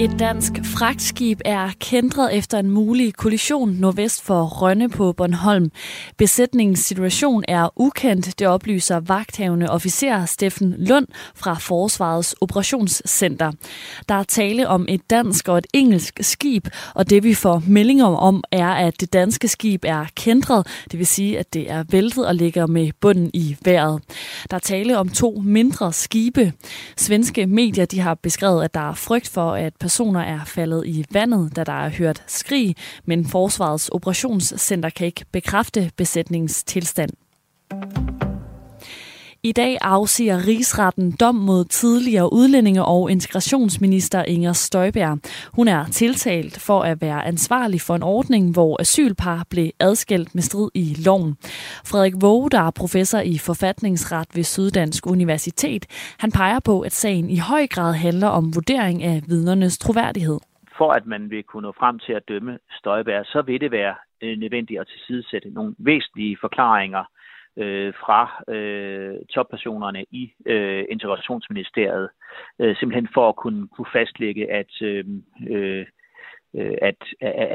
[0.00, 5.70] Et dansk fragtskib er kendret efter en mulig kollision nordvest for Rønne på Bornholm.
[6.16, 13.52] Besætningens situation er ukendt, det oplyser vagthavende officer Steffen Lund fra Forsvarets Operationscenter.
[14.08, 18.06] Der er tale om et dansk og et engelsk skib, og det vi får meldinger
[18.06, 22.26] om er, at det danske skib er kendret, det vil sige, at det er væltet
[22.26, 24.02] og ligger med bunden i vejret.
[24.50, 26.52] Der er tale om to mindre skibe.
[26.96, 31.04] Svenske medier de har beskrevet, at der er frygt for, at personer er faldet i
[31.12, 37.10] vandet, da der er hørt skrig, men Forsvarets operationscenter kan ikke bekræfte besætningens tilstand.
[39.42, 45.18] I dag afsiger rigsretten dom mod tidligere udlændinge- og integrationsminister Inger Støjberg.
[45.56, 50.42] Hun er tiltalt for at være ansvarlig for en ordning, hvor asylpar blev adskilt med
[50.42, 51.36] strid i loven.
[51.90, 55.86] Frederik Våge, der er professor i forfatningsret ved Syddansk Universitet,
[56.20, 60.38] han peger på, at sagen i høj grad handler om vurdering af vidnernes troværdighed.
[60.78, 63.94] For at man vil kunne nå frem til at dømme Støjberg, så vil det være
[64.22, 67.04] øh, nødvendigt at tilsidesætte nogle væsentlige forklaringer–
[67.58, 68.20] øh, fra
[68.54, 72.08] øh, toppersonerne i øh, integrationsministeriet,
[72.58, 75.04] øh, simpelthen for at kunne, kunne fastlægge, at, øh,
[75.48, 75.86] øh,
[76.56, 77.00] øh at,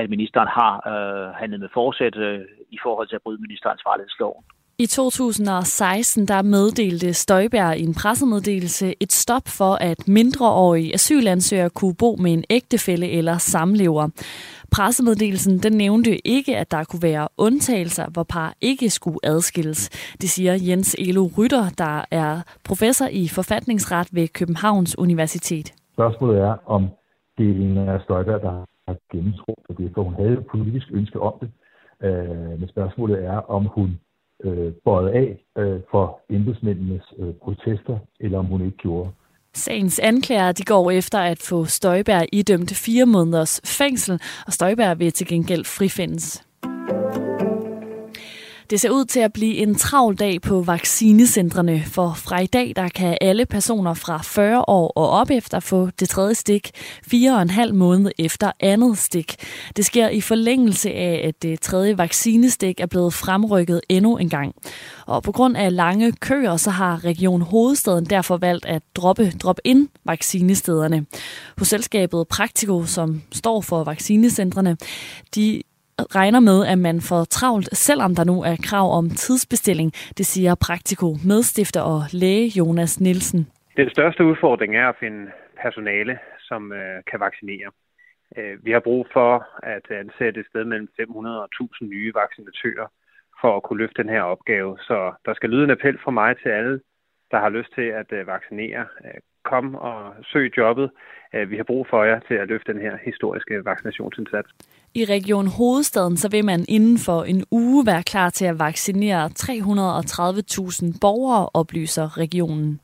[0.02, 4.44] at ministeren har øh, handlet med forsæt øh, i forhold til at bryde ministeransvarlighedsloven.
[4.80, 11.96] I 2016 der meddelte Støjberg i en pressemeddelelse et stop for, at mindreårige asylansøgere kunne
[11.96, 14.10] bo med en ægtefælle eller samlever.
[14.72, 19.90] Pressemeddelelsen den nævnte ikke, at der kunne være undtagelser, hvor par ikke skulle adskilles.
[20.22, 25.74] Det siger Jens Elo Rytter, der er professor i forfatningsret ved Københavns Universitet.
[25.94, 26.88] Spørgsmålet er, om
[27.38, 31.20] det er en af Støjberg, der har gennemtrådt det, for hun havde et politisk ønske
[31.20, 31.50] om det.
[32.08, 34.00] Øh, men spørgsmålet er, om hun
[34.44, 39.10] øh, bøjet af øh, for embedsmændenes øh, protester, eller om hun ikke gjorde.
[39.56, 45.12] Sagens anklager de går efter at få Støjberg idømt fire måneders fængsel, og Støjberg vil
[45.12, 46.48] til gengæld frifindes.
[48.74, 52.74] Det ser ud til at blive en travl dag på vaccinecentrene, for fra i dag
[52.76, 56.72] der kan alle personer fra 40 år og op efter få det tredje stik
[57.08, 59.36] fire og en halv måned efter andet stik.
[59.76, 64.56] Det sker i forlængelse af, at det tredje vaccinestik er blevet fremrykket endnu en gang.
[65.06, 69.90] Og på grund af lange køer, så har Region Hovedstaden derfor valgt at droppe drop-in
[70.06, 71.06] vaccinestederne.
[71.58, 74.78] Hos selskabet Praktiko, som står for vaccinecentrene,
[75.36, 75.64] de
[76.20, 79.92] regner med, at man får travlt, selvom der nu er krav om tidsbestilling.
[80.18, 83.48] Det siger Praktiko medstifter og læge Jonas Nielsen.
[83.78, 87.70] Den største udfordring er at finde personale, som øh, kan vaccinere.
[88.38, 89.32] Øh, vi har brug for
[89.64, 92.88] at ansætte et sted mellem 500 og 1000 nye vaccinatører
[93.42, 94.78] for at kunne løfte den her opgave.
[94.88, 96.80] Så der skal lyde en appel fra mig til alle,
[97.32, 98.86] der har lyst til at øh, vaccinere.
[99.06, 100.92] Øh, kom og søg jobbet.
[101.34, 104.50] Øh, vi har brug for jer til at løfte den her historiske vaccinationsindsats.
[104.96, 109.30] I Region Hovedstaden så vil man inden for en uge være klar til at vaccinere
[109.40, 112.80] 330.000 borgere, oplyser regionen.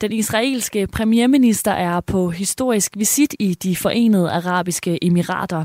[0.00, 5.64] Den israelske premierminister er på historisk visit i de forenede arabiske emirater.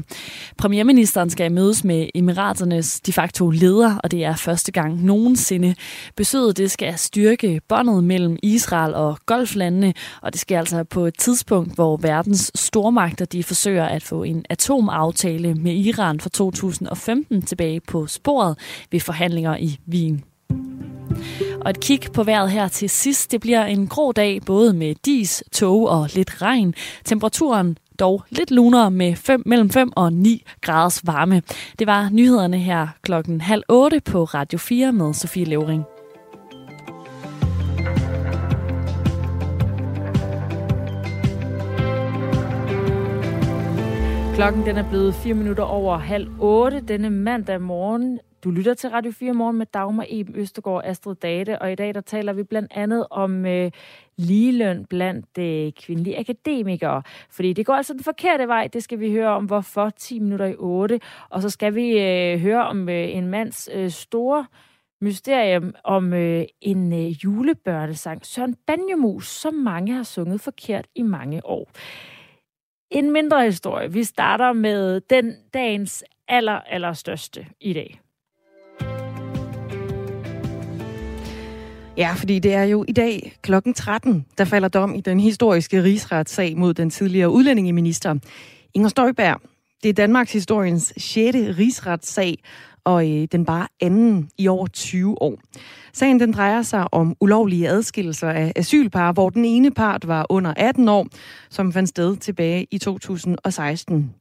[0.58, 5.76] Premierministeren skal mødes med emiraternes de facto leder, og det er første gang nogensinde.
[6.16, 11.18] Besøget det skal styrke båndet mellem Israel og golflandene, og det skal altså på et
[11.18, 17.80] tidspunkt, hvor verdens stormagter de forsøger at få en atomaftale med Iran fra 2015 tilbage
[17.80, 18.58] på sporet
[18.92, 20.24] ved forhandlinger i Wien.
[21.62, 23.32] Og et kig på vejret her til sidst.
[23.32, 26.74] Det bliver en grå dag, både med dis, tog og lidt regn.
[27.06, 31.42] Temperaturen dog lidt lunere med 5, mellem 5 og 9 graders varme.
[31.80, 35.84] Det var nyhederne her klokken halv 8 på Radio 4 med Sofie Levering.
[44.42, 48.20] Klokken den er blevet 4 minutter over halv 8 denne mandag morgen.
[48.44, 51.94] Du lytter til Radio 4 morgen med Dagmar Eben Østergaard Astrid Date, og i dag
[51.94, 53.72] der taler vi blandt andet om øh,
[54.18, 57.04] ligeløn blandt øh, kvindelige akademikere.
[57.30, 60.46] Fordi det går altså den forkerte vej, det skal vi høre om, hvorfor 10 minutter
[60.46, 61.00] i 8.
[61.30, 64.46] Og så skal vi øh, høre om øh, en mands øh, store
[65.02, 71.46] mysterium om øh, en øh, julebørnesang, Søren Banjemus, som mange har sunget forkert i mange
[71.46, 71.70] år.
[72.92, 73.94] En mindre historie.
[73.94, 78.02] Vi starter med den dagens aller, aller største i dag.
[81.98, 85.84] Ja, fordi det er jo i dag klokken 13, der falder dom i den historiske
[85.84, 88.16] rigsretssag mod den tidligere udlændingeminister
[88.74, 89.42] Inger Støjberg,
[89.84, 91.36] det er Danmarks historiens 6.
[91.58, 92.38] rigsretssag,
[92.84, 95.40] og øh, den bare anden i over 20 år.
[95.94, 100.54] Sagen den drejer sig om ulovlige adskillelser af asylpar, hvor den ene part var under
[100.58, 101.08] 18 år,
[101.50, 104.14] som fandt sted tilbage i 2016.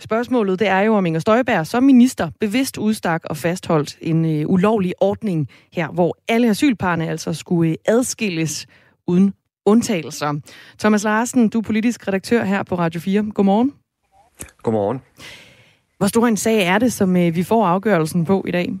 [0.00, 4.48] Spørgsmålet det er jo, om Inger Støjberg som minister bevidst udstak og fastholdt en øh,
[4.48, 8.66] ulovlig ordning her, hvor alle asylparne altså skulle øh, adskilles
[9.06, 9.34] uden
[9.66, 10.40] undtagelser.
[10.78, 13.30] Thomas Larsen, du er politisk redaktør her på Radio 4.
[13.34, 13.72] Godmorgen.
[14.62, 15.00] Godmorgen.
[16.02, 18.72] Hvor stor en sag er det, som øh, vi får afgørelsen på i dag?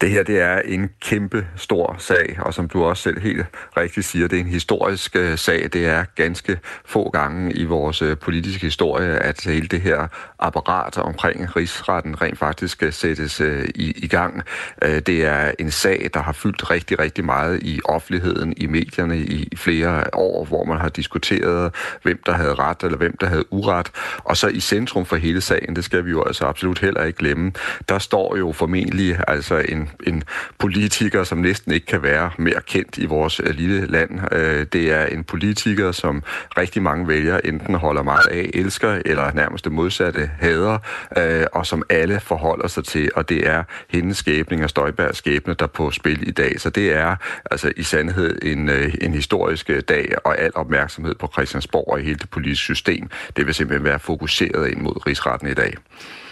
[0.00, 4.06] Det her det er en kæmpe stor sag, og som du også selv helt rigtigt
[4.06, 5.68] siger, det er en historisk øh, sag.
[5.72, 10.08] Det er ganske få gange i vores øh, politiske historie, at hele det her
[10.38, 13.40] apparat omkring rigsretten rent faktisk øh, sættes
[13.74, 14.42] i, i gang.
[14.82, 19.56] Det er en sag, der har fyldt rigtig, rigtig meget i offentligheden, i medierne i
[19.56, 23.90] flere år, hvor man har diskuteret, hvem der havde ret eller hvem der havde uret.
[24.18, 27.18] Og så i centrum for hele sagen, det skal vi jo altså absolut heller ikke
[27.18, 27.52] glemme,
[27.88, 30.22] der står jo formentlig altså en, en
[30.58, 34.20] politiker, som næsten ikke kan være mere kendt i vores øh, lille land.
[34.32, 36.22] Øh, det er en politiker, som
[36.58, 40.78] rigtig mange vælgere enten holder meget af, elsker, eller nærmest det modsatte hader,
[41.18, 45.54] øh, og som alle forholder sig til, og det er hendes skæbning og Støjbergs skæbne,
[45.54, 46.60] der er på spil i dag.
[46.60, 47.16] Så det er
[47.50, 52.00] altså i sandhed en, øh, en historisk øh, dag, og al opmærksomhed på Christiansborg og
[52.00, 55.74] i hele det politiske system, det vil simpelthen være fokuseret ind mod rigsretten i dag.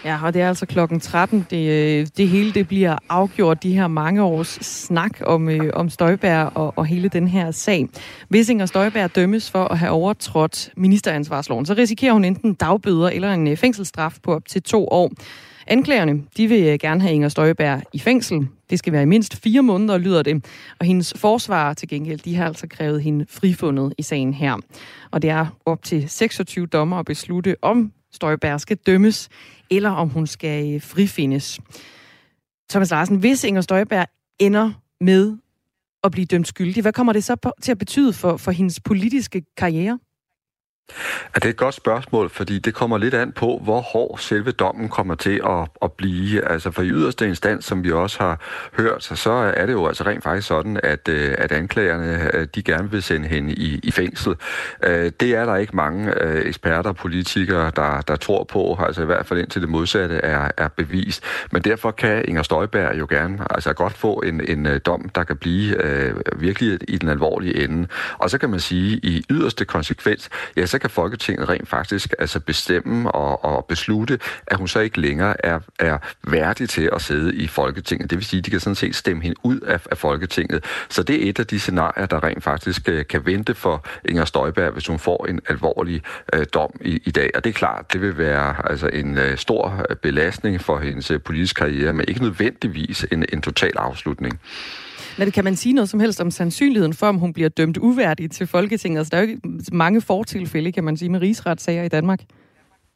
[0.05, 1.47] Ja, og det er altså klokken 13.
[1.49, 6.43] Det, det hele det bliver afgjort, de her mange års snak om, øh, om Støjbær
[6.43, 7.87] og, og hele den her sag.
[8.29, 13.33] Hvis Inger Støjbær dømmes for at have overtrådt ministeransvarsloven, så risikerer hun enten dagbøder eller
[13.33, 15.11] en øh, fængselsstraf på op til to år.
[15.67, 18.47] Anklagerne de vil øh, gerne have Inger Støjberg i fængsel.
[18.69, 20.45] Det skal være i mindst fire måneder, lyder det.
[20.79, 24.57] Og hendes forsvarer til gengæld, de har altså krævet hende frifundet i sagen her.
[25.11, 29.29] Og det er op til 26 dommer at beslutte, om Støjberg skal dømmes,
[29.69, 31.59] eller om hun skal øh, frifindes.
[32.69, 34.07] Thomas Larsen, hvis Inger Støjberg
[34.39, 35.37] ender med
[36.03, 38.79] at blive dømt skyldig, hvad kommer det så på, til at betyde for, for hendes
[38.79, 39.99] politiske karriere?
[40.89, 44.51] Ja, det er et godt spørgsmål, fordi det kommer lidt an på, hvor hård selve
[44.51, 46.51] dommen kommer til at, at blive.
[46.51, 48.39] Altså for i yderste instans, som vi også har
[48.73, 52.63] hørt, så er det jo altså rent faktisk sådan, at, øh, at anklagerne øh, de
[52.63, 54.35] gerne vil sende hende i, i fængsel.
[54.83, 56.13] Øh, det er der ikke mange
[56.45, 60.51] eksperter og politikere, der, der tror på, altså i hvert fald indtil det modsatte er,
[60.57, 61.23] er bevist.
[61.51, 65.37] Men derfor kan Inger Støjberg jo gerne altså godt få en, en dom, der kan
[65.37, 65.77] blive
[66.35, 67.87] virkelig i den alvorlige ende.
[68.17, 72.39] Og så kan man sige, i yderste konsekvens, ja, så kan Folketinget rent faktisk altså
[72.39, 77.35] bestemme og, og beslutte, at hun så ikke længere er, er værdig til at sidde
[77.35, 78.09] i Folketinget.
[78.09, 80.65] Det vil sige, at de kan sådan set stemme hende ud af, af Folketinget.
[80.89, 84.25] Så det er et af de scenarier, der rent faktisk øh, kan vente for Inger
[84.25, 86.01] Støjberg, hvis hun får en alvorlig
[86.33, 87.29] øh, dom i, i dag.
[87.35, 91.11] Og det er klart, det vil være altså en øh, stor øh, belastning for hendes
[91.11, 94.39] øh, politiske karriere, men ikke nødvendigvis en, en total afslutning.
[95.17, 98.31] Men kan man sige noget som helst om sandsynligheden for, om hun bliver dømt uværdig
[98.31, 98.99] til Folketinget?
[98.99, 102.23] Altså, der er jo ikke mange fortilfælde, kan man sige, med rigsretssager i Danmark.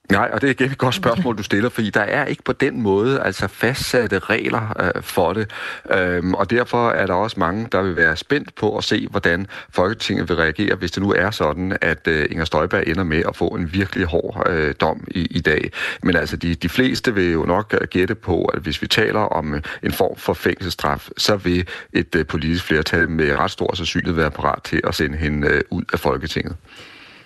[0.10, 2.54] Nej, og det er igen et godt spørgsmål, du stiller, fordi der er ikke på
[2.54, 5.52] den måde altså fastsatte regler øh, for det,
[5.92, 9.48] øhm, og derfor er der også mange, der vil være spændt på at se, hvordan
[9.70, 13.36] Folketinget vil reagere, hvis det nu er sådan, at øh, Inger Støjberg ender med at
[13.36, 15.72] få en virkelig hård øh, dom i, i dag.
[16.04, 19.20] Men altså, de, de fleste vil jo nok øh, gætte på, at hvis vi taler
[19.20, 23.76] om øh, en form for fængselsstraf, så vil et øh, politisk flertal med ret stor
[23.76, 26.56] sandsynlighed være parat til at sende hende øh, ud af Folketinget.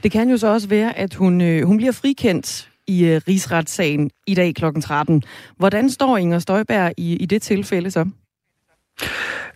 [0.06, 4.12] Det kan jo så også være, at hun, øh, hun bliver frikendt i øh, rigsretssagen
[4.28, 4.66] i dag kl.
[4.82, 5.24] 13.
[5.58, 8.06] Hvordan står Inger Støjberg i, i det tilfælde så?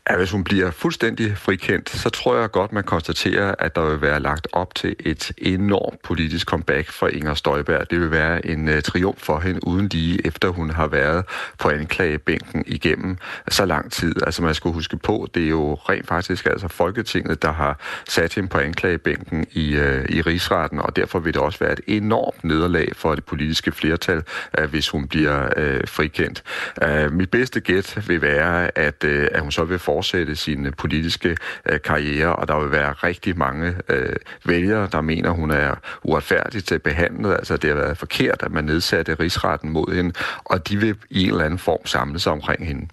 [0.09, 4.01] Ja, hvis hun bliver fuldstændig frikendt, så tror jeg godt, man konstaterer, at der vil
[4.01, 7.91] være lagt op til et enormt politisk comeback for Inger Støjberg.
[7.91, 11.25] Det vil være en uh, triumf for hende uden lige, efter hun har været
[11.59, 13.17] på anklagebænken igennem
[13.49, 14.15] så lang tid.
[14.25, 18.33] Altså man skal huske på, det er jo rent faktisk altså Folketinget, der har sat
[18.33, 22.43] hende på anklagebænken i, uh, i rigsretten, og derfor vil det også være et enormt
[22.43, 24.23] nederlag for det politiske flertal,
[24.59, 26.43] uh, hvis hun bliver uh, frikendt.
[26.87, 30.65] Uh, mit bedste gæt vil være, at, uh, at hun så vil få fortsætte sin
[30.65, 35.51] øh, politiske øh, karriere, og der vil være rigtig mange øh, vælgere, der mener, hun
[35.51, 37.31] er uretfærdigt til behandlet.
[37.31, 40.13] Altså, det har været forkert, at man nedsatte rigsretten mod hende,
[40.45, 42.87] og de vil i en eller anden form samle sig omkring hende.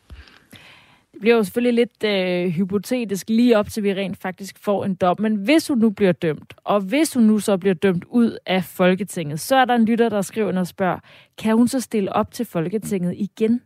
[1.12, 4.94] Det bliver jo selvfølgelig lidt øh, hypotetisk lige op til, vi rent faktisk får en
[4.94, 5.16] dom.
[5.20, 8.64] Men hvis hun nu bliver dømt, og hvis hun nu så bliver dømt ud af
[8.64, 10.98] Folketinget, så er der en lytter, der skriver og spørger,
[11.38, 13.60] kan hun så stille op til Folketinget igen?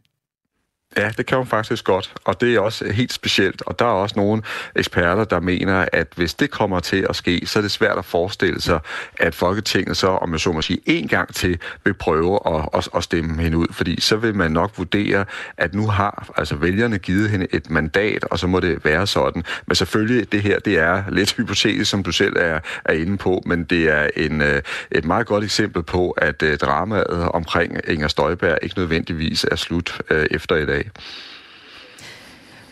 [0.97, 3.63] Ja, det kan hun faktisk godt, og det er også helt specielt.
[3.67, 4.43] Og der er også nogle
[4.77, 8.05] eksperter, der mener, at hvis det kommer til at ske, så er det svært at
[8.05, 8.81] forestille sig,
[9.19, 12.89] at Folketinget så, om jeg så må sige, en gang til vil prøve at, at,
[12.97, 13.67] at stemme hende ud.
[13.71, 15.25] Fordi så vil man nok vurdere,
[15.57, 19.45] at nu har altså vælgerne givet hende et mandat, og så må det være sådan.
[19.67, 23.43] Men selvfølgelig, det her det er lidt hypotetisk, som du selv er, er inde på,
[23.47, 28.09] men det er en, øh, et meget godt eksempel på, at øh, dramaet omkring Inger
[28.09, 30.91] Støjberg ikke nødvendigvis er slut øh, efter i dag af.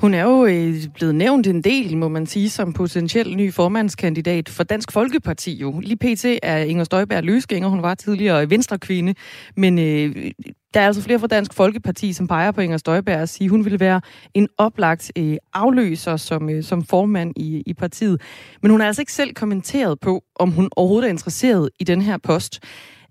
[0.00, 4.48] Hun er jo øh, blevet nævnt en del, må man sige, som potentiel ny formandskandidat
[4.48, 5.56] for Dansk Folkeparti.
[5.56, 5.80] Jo.
[5.80, 6.24] Lige pt.
[6.42, 7.68] er Inger Støjberg løsgænger.
[7.68, 9.14] Hun var tidligere venstrekvinde.
[9.56, 10.30] Men øh,
[10.74, 13.64] der er altså flere fra Dansk Folkeparti, som peger på Inger Støjberg og siger, hun
[13.64, 14.00] ville være
[14.34, 18.20] en oplagt øh, afløser som, øh, som formand i, i partiet.
[18.62, 22.02] Men hun har altså ikke selv kommenteret på, om hun overhovedet er interesseret i den
[22.02, 22.60] her post.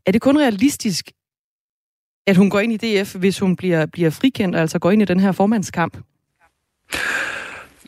[0.05, 1.11] Er det kun realistisk,
[2.27, 5.01] at hun går ind i DF, hvis hun bliver, bliver frikendt, og altså går ind
[5.01, 5.97] i den her formandskamp?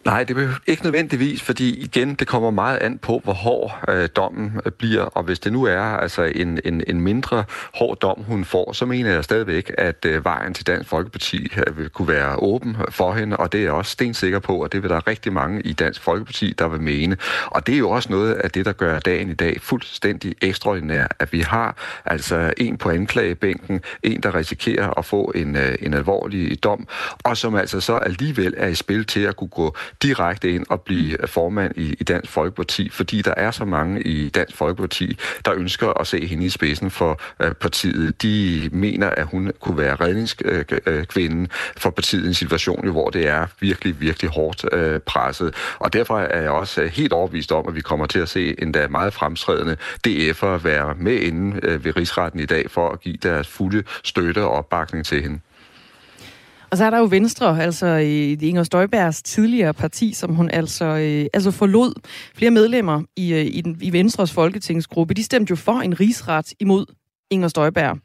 [0.06, 4.10] Nej, det er ikke nødvendigvis, fordi igen, det kommer meget an på, hvor hård øh,
[4.16, 5.02] dommen øh, bliver.
[5.02, 7.44] Og hvis det nu er altså en, en, en mindre
[7.74, 11.78] hård dom, hun får, så mener jeg stadigvæk, at øh, vejen til Dansk Folkeparti øh,
[11.78, 13.38] vil kunne være åben øh, for hende.
[13.38, 16.02] Og det er jeg også stensikker på, og det vil der rigtig mange i Dansk
[16.02, 17.18] Folkeparti, der vil mene.
[17.46, 21.08] Og det er jo også noget af det, der gør dagen i dag fuldstændig ekstraordinær,
[21.20, 21.76] at vi har
[22.06, 26.88] altså en på anklagebænken, en, der risikerer at få en, øh, en alvorlig dom,
[27.24, 30.82] og som altså så alligevel er i spil til at kunne gå direkte ind og
[30.82, 35.54] blive formand i, i Dansk Folkeparti, fordi der er så mange i Dansk Folkeparti, der
[35.54, 38.22] ønsker at se hende i spidsen for øh, partiet.
[38.22, 43.28] De mener, at hun kunne være redningskvinden øh, for partiet i en situation, hvor det
[43.28, 45.56] er virkelig, virkelig hårdt øh, presset.
[45.80, 48.62] Og derfor er jeg også øh, helt overbevist om, at vi kommer til at se
[48.62, 49.78] endda meget fremtrædende
[50.08, 54.44] DF'er være med inde øh, ved rigsretten i dag for at give deres fulde støtte
[54.44, 55.40] og opbakning til hende.
[56.72, 60.86] Og så er der jo Venstre, altså i Inger Støjbergs tidligere parti, som hun altså,
[60.86, 61.94] øh, altså forlod
[62.36, 65.14] flere medlemmer i, øh, i, den, i Venstres folketingsgruppe.
[65.14, 66.86] De stemte jo for en rigsret imod
[67.30, 67.98] Inger Støjberg.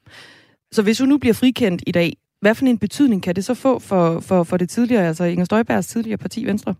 [0.73, 3.55] Så hvis hun nu bliver frikendt i dag, hvad for en betydning kan det så
[3.55, 6.75] få for, for, for det tidligere, altså Inger Støjbergs tidligere parti Venstre?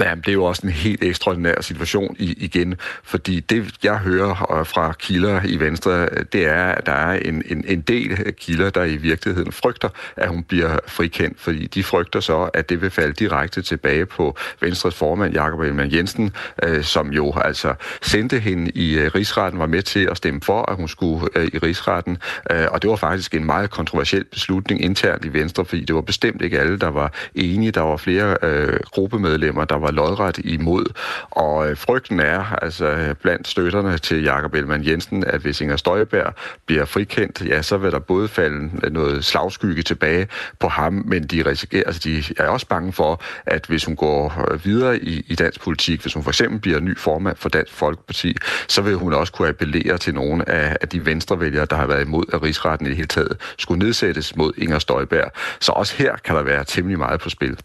[0.00, 4.58] Ja, det er jo også en helt ekstraordinær situation i, igen, fordi det, jeg hører
[4.58, 8.32] øh, fra kilder i Venstre, øh, det er, at der er en, en, en del
[8.32, 12.82] kilder, der i virkeligheden frygter, at hun bliver frikendt, fordi de frygter så, at det
[12.82, 16.32] vil falde direkte tilbage på Venstres formand, Jakob Ellemann Jensen,
[16.62, 20.62] øh, som jo altså sendte hende i øh, rigsretten, var med til at stemme for,
[20.70, 22.18] at hun skulle øh, i rigsretten,
[22.50, 26.00] øh, og det var faktisk en meget kontroversiel beslutning internt i Venstre, fordi det var
[26.00, 27.70] bestemt ikke alle, der var enige.
[27.70, 30.84] Der var flere øh, gruppemedlemmer, der var var lodret imod.
[31.30, 36.34] Og øh, frygten er altså blandt støtterne til Jakob Ellemann Jensen, at hvis Inger Støjberg
[36.66, 40.28] bliver frikendt, ja, så vil der både falde noget slagskygge tilbage
[40.58, 44.46] på ham, men de, risikerer, altså de er også bange for, at hvis hun går
[44.50, 47.72] øh, videre i, i dansk politik, hvis hun for eksempel bliver ny formand for Dansk
[47.72, 48.36] Folkeparti,
[48.68, 52.02] så vil hun også kunne appellere til nogle af, af de venstrevælgere, der har været
[52.02, 55.32] imod, at rigsretten i det hele taget skulle nedsættes mod Inger Støjberg.
[55.60, 57.58] Så også her kan der være temmelig meget på spil.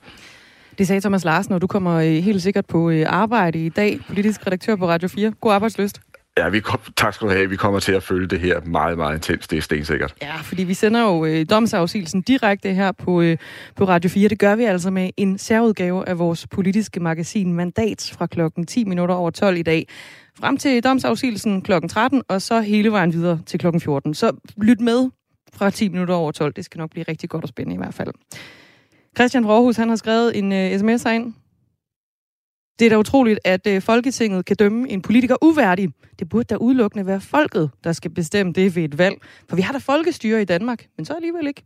[0.78, 4.00] Det sagde Thomas Larsen, og du kommer øh, helt sikkert på øh, arbejde i dag,
[4.08, 5.32] politisk redaktør på Radio 4.
[5.42, 6.02] God arbejdsløst.
[6.38, 7.50] Ja, vi kom, tak skal du have.
[7.50, 9.48] Vi kommer til at følge det her meget, meget intens.
[9.48, 10.16] Det er stensikkert.
[10.22, 13.38] Ja, fordi vi sender jo øh, domsafsigelsen direkte her på, øh,
[13.76, 14.30] på Radio 4.
[14.30, 18.84] Det gør vi altså med en særudgave af vores politiske magasin Mandat fra klokken 10
[18.84, 19.88] minutter over 12 i dag.
[20.40, 24.14] Frem til domsafsigelsen klokken 13, og så hele vejen videre til klokken 14.
[24.14, 25.10] Så lyt med
[25.54, 26.54] fra 10 minutter over 12.
[26.54, 28.10] Det skal nok blive rigtig godt og spændende i hvert fald.
[29.16, 31.34] Christian Råhus, han har skrevet en øh, uh, sms ind.
[32.80, 35.90] Det er da utroligt, at uh, Folketinget kan dømme en politiker uværdig.
[36.20, 39.16] Det burde da udelukkende være folket, der skal bestemme det ved et valg.
[39.50, 41.64] For vi har da folkestyre i Danmark, men så alligevel ikke.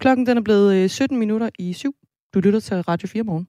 [0.00, 1.94] Klokken den er blevet øh, uh, 17 minutter i syv.
[2.34, 3.48] Du lytter til Radio 4 morgen.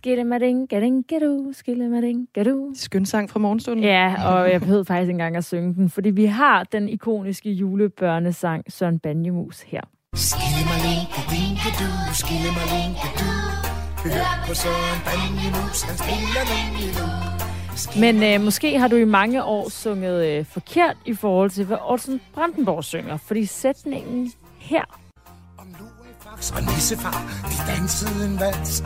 [0.00, 2.74] Skillemadingadingadoo, skillemadingadoo.
[2.74, 3.84] Skøn sang fra morgenstunden.
[3.84, 8.64] Ja, og jeg behøvede faktisk engang at synge den, fordi vi har den ikoniske julebørnesang
[8.68, 9.80] Søren Banjemus her.
[10.14, 13.40] Skillemadingadingadoo, skillemadingadoo.
[14.04, 16.80] Hør på Søren Banjemus, han spiller den
[18.00, 21.76] men øh, måske har du i mange år sunget øh, forkert i forhold til, hvad
[21.80, 24.84] Orson Brandenborg synger, fordi sætningen her...
[25.58, 28.84] Om nu er og nissefar, de dansede en vals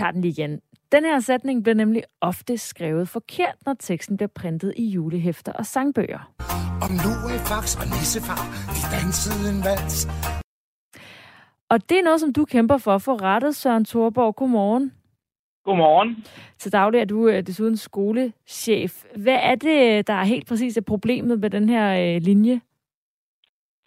[0.00, 0.60] tager den lige igen.
[0.92, 5.66] Den her sætning bliver nemlig ofte skrevet forkert, når teksten bliver printet i julehæfter og
[5.66, 6.22] sangbøger.
[6.84, 8.42] Om nu er Fax og Nissefar,
[8.76, 9.98] de dansede en vals.
[11.72, 14.36] Og det er noget, som du kæmper for at få rettet, Søren Thorborg.
[14.36, 14.92] Godmorgen.
[15.64, 16.10] Godmorgen.
[16.58, 18.92] Til daglig er du øh, desuden skolechef.
[19.16, 22.60] Hvad er det, der er helt præcis er problemet med den her øh, linje?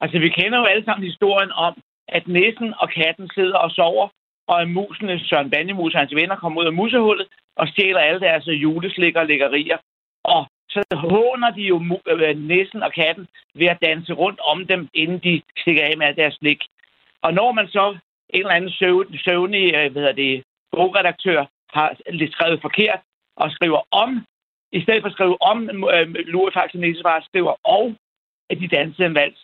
[0.02, 1.74] Altså, vi kender jo alle sammen historien om,
[2.08, 4.08] at næsen og katten sidder og sover,
[4.48, 8.20] og at musene, Søren Bandemus og hans venner, kommer ud af musehullet og stjæler alle
[8.20, 9.78] deres juleslikker og lækkerier.
[10.24, 11.78] Og så håner de jo
[12.08, 16.14] øh, næsen og katten ved at danse rundt om dem, inden de stikker af med
[16.14, 16.62] deres slik.
[17.22, 17.98] Og når man så
[18.30, 18.72] en eller anden
[19.26, 21.96] søvnig, øh, hvad hedder det, bogredaktør har
[22.32, 23.00] skrevet forkert
[23.36, 24.26] og skriver om,
[24.72, 27.96] i stedet for at skrive om øh, Lurifax og Nissefar, skriver og,
[28.50, 29.42] at de dansede en vals.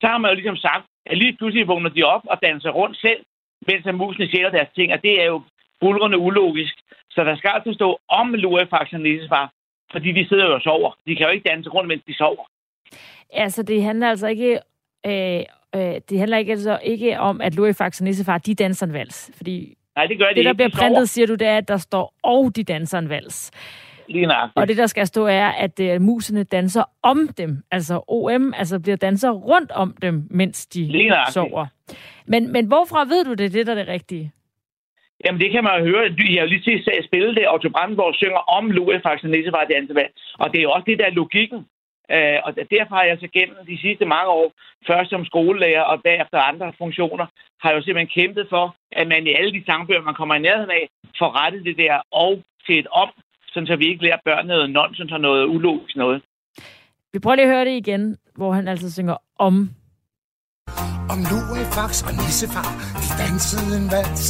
[0.00, 2.96] Så har man jo ligesom sagt, at lige pludselig vågner de op og danser rundt
[2.96, 3.24] selv,
[3.68, 5.42] mens musene sjæler deres ting, og det er jo
[5.80, 6.74] bulrende ulogisk.
[7.10, 9.52] Så der skal altså stå om Lurifax og Nissefar,
[9.92, 10.90] fordi de sidder jo og sover.
[11.06, 12.44] De kan jo ikke danse rundt, mens de sover.
[13.32, 14.58] Altså, det handler altså ikke...
[15.06, 15.42] Øh,
[15.76, 19.30] øh, det handler ikke, altså ikke om, at Lurifax og Nissefar, de danser en vals.
[19.36, 20.54] Fordi Nej, det gør det, de der ikke.
[20.56, 23.50] bliver printet, siger du, det er, at der står, og de danser en vals.
[24.08, 24.56] Lige nøjagtigt.
[24.56, 27.62] Og det, der skal stå, er, at uh, musene danser om dem.
[27.70, 31.66] Altså OM, altså bliver danser rundt om dem, mens de sover.
[32.26, 34.32] Men, men hvorfra ved du det, det der er det rigtige?
[35.24, 36.02] Jamen, det kan man jo høre.
[36.18, 40.12] Jeg har jo lige til spille det, Otto Brandenborg synger om Louis Faxe Nissefar dansevand.
[40.38, 41.60] Og det er jo også det, der er logikken.
[42.10, 44.52] Øh, og derfor har jeg så gennem de sidste mange år,
[44.86, 47.26] først som skolelærer og bagefter andre funktioner,
[47.60, 50.46] har jeg jo simpelthen kæmpet for, at man i alle de sangbøger, man kommer i
[50.46, 50.88] nærheden af,
[51.18, 53.12] får rettet det der og til et op,
[53.54, 56.22] sådan så vi ikke lærer børn noget nonsens og noget ulogisk noget.
[57.12, 59.54] Vi prøver lige at høre det igen, hvor han altså synger om.
[61.12, 62.70] Om Lurifax og Nissefar,
[63.02, 64.24] de dansede en vals.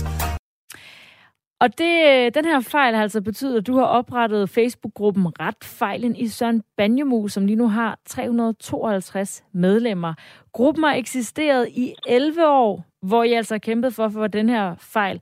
[1.61, 6.17] Og det, den her fejl har altså betydet, at du har oprettet Facebook-gruppen Ret Fejlen
[6.17, 10.15] i Søren Banjemu, som lige nu har 352 medlemmer.
[10.53, 14.75] Gruppen har eksisteret i 11 år, hvor I altså har kæmpet for få den her
[14.79, 15.21] fejl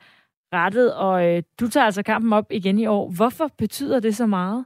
[0.53, 3.13] rettet, og øh, du tager altså kampen op igen i år.
[3.17, 4.65] Hvorfor betyder det så meget?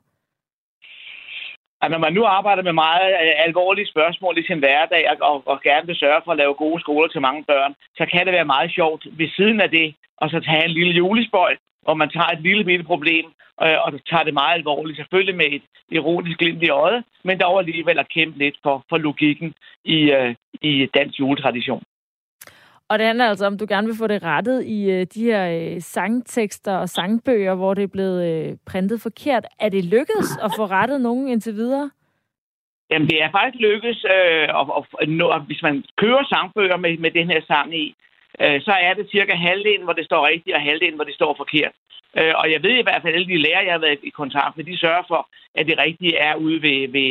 [1.83, 5.63] at når man nu arbejder med meget øh, alvorlige spørgsmål i sin hverdag, og, og
[5.63, 8.53] gerne vil sørge for at lave gode skoler til mange børn, så kan det være
[8.55, 12.31] meget sjovt ved siden af det, og så tage en lille julespøj, hvor man tager
[12.31, 13.27] et lille bitte problem,
[13.63, 17.59] øh, og tager det meget alvorligt, selvfølgelig med et ironisk glimt i øjet, men dog
[17.59, 21.83] alligevel at kæmpe lidt for, for logikken i, øh, i dansk juletradition.
[22.89, 25.43] Og det handler altså om, du gerne vil få det rettet i øh, de her
[25.57, 29.47] øh, sangtekster og sangbøger, hvor det er blevet øh, printet forkert.
[29.61, 31.91] Er det lykkedes at få rettet nogen indtil videre?
[32.91, 34.87] Jamen, det er faktisk lykkedes, øh, og, og,
[35.35, 37.95] og, hvis man kører sangbøger med, med den her sang i,
[38.41, 41.35] øh, så er det cirka halvdelen, hvor det står rigtigt, og halvdelen, hvor det står
[41.37, 41.73] forkert.
[42.19, 44.11] Øh, og jeg ved i hvert fald, at alle de lærere, jeg har været i
[44.11, 47.09] kontakt med, de sørger for, at det rigtige er ude ved, ved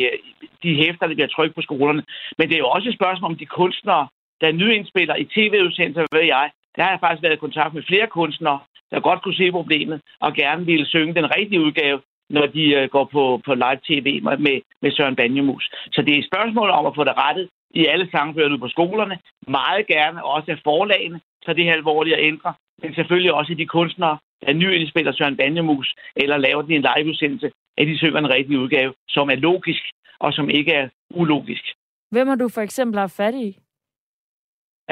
[0.62, 2.02] de hæfter, der bliver trykt på skolerne.
[2.38, 4.08] Men det er jo også et spørgsmål om de kunstnere,
[4.40, 6.50] der nyindspiller i tv-udsendelser, ved jeg.
[6.76, 8.58] Der har jeg faktisk været i kontakt med flere kunstnere,
[8.90, 12.88] der godt kunne se problemet, og gerne ville synge den rigtige udgave, når de øh,
[12.88, 15.70] går på, på live-tv med, med Søren Banjemus.
[15.92, 19.18] Så det er et spørgsmål om at få det rettet i alle sangbøgerne på skolerne.
[19.48, 22.54] Meget gerne også af forlagene, så det er alvorligt at ændre.
[22.82, 27.50] Men selvfølgelig også i de kunstnere, der nyindspiller Søren Banjemus, eller laver den en liveudsendelse,
[27.78, 29.82] at de synger en rigtig udgave, som er logisk,
[30.18, 31.64] og som ikke er ulogisk.
[32.10, 33.58] Hvem har du for eksempel haft fat i?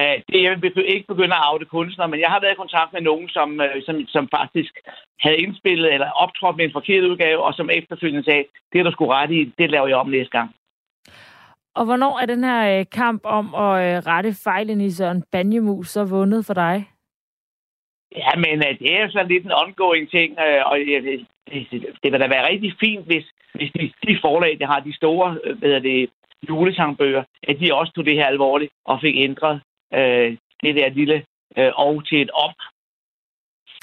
[0.01, 2.93] Uh, det jeg vil ikke begynde at afde kunstnere, men jeg har været i kontakt
[2.93, 4.73] med nogen, som, uh, som, som faktisk
[5.21, 8.91] havde indspillet eller optrådt med en forkert udgave, og som efterfølgende sagde, det er der
[8.91, 10.51] skulle ret i, det laver jeg om næste gang.
[11.75, 15.89] Og hvornår er den her øh, kamp om at øh, rette fejlen i Søren Banjemus
[15.89, 16.91] så vundet for dig?
[18.17, 20.79] Ja, men det er jo sådan lidt en ongoing ting, og
[22.03, 25.39] det, vil da være rigtig fint, hvis, hvis de, de forlag, der har de store
[25.59, 26.11] hvad det,
[26.49, 29.61] julesangbøger, at de også tog det her alvorligt og fik ændret
[29.95, 31.25] øh, det der lille
[31.59, 32.59] øh, og til et op.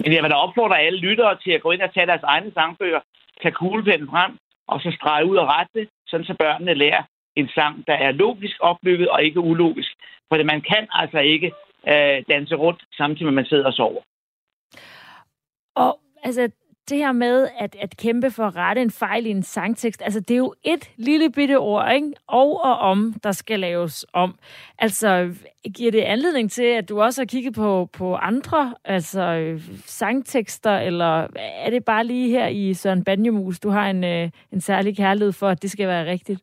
[0.04, 2.52] Men jeg vil da opfordre alle lyttere til at gå ind og tage deres egne
[2.54, 3.02] sangbøger,
[3.42, 4.38] tage kuglepinden frem,
[4.68, 7.04] og så strege ud og rette sådan så børnene lærer
[7.36, 9.92] en sang, der er logisk opbygget og ikke ulogisk.
[10.30, 11.52] For man kan altså ikke
[11.88, 14.02] øh, danse rundt, samtidig med at man sidder og sover.
[15.76, 16.52] Og altså,
[16.90, 20.20] det her med at, at kæmpe for at rette en fejl i en sangtekst, altså
[20.20, 22.12] det er jo et lille bitte ord, ikke?
[22.28, 24.36] Og og om, der skal laves om.
[24.80, 25.36] Altså,
[25.76, 31.28] giver det anledning til, at du også har kigget på, på andre altså, sangtekster, eller
[31.36, 35.34] er det bare lige her i Søren Banjemus, du har en, øh, en særlig kærlighed
[35.34, 36.42] for, at det skal være rigtigt?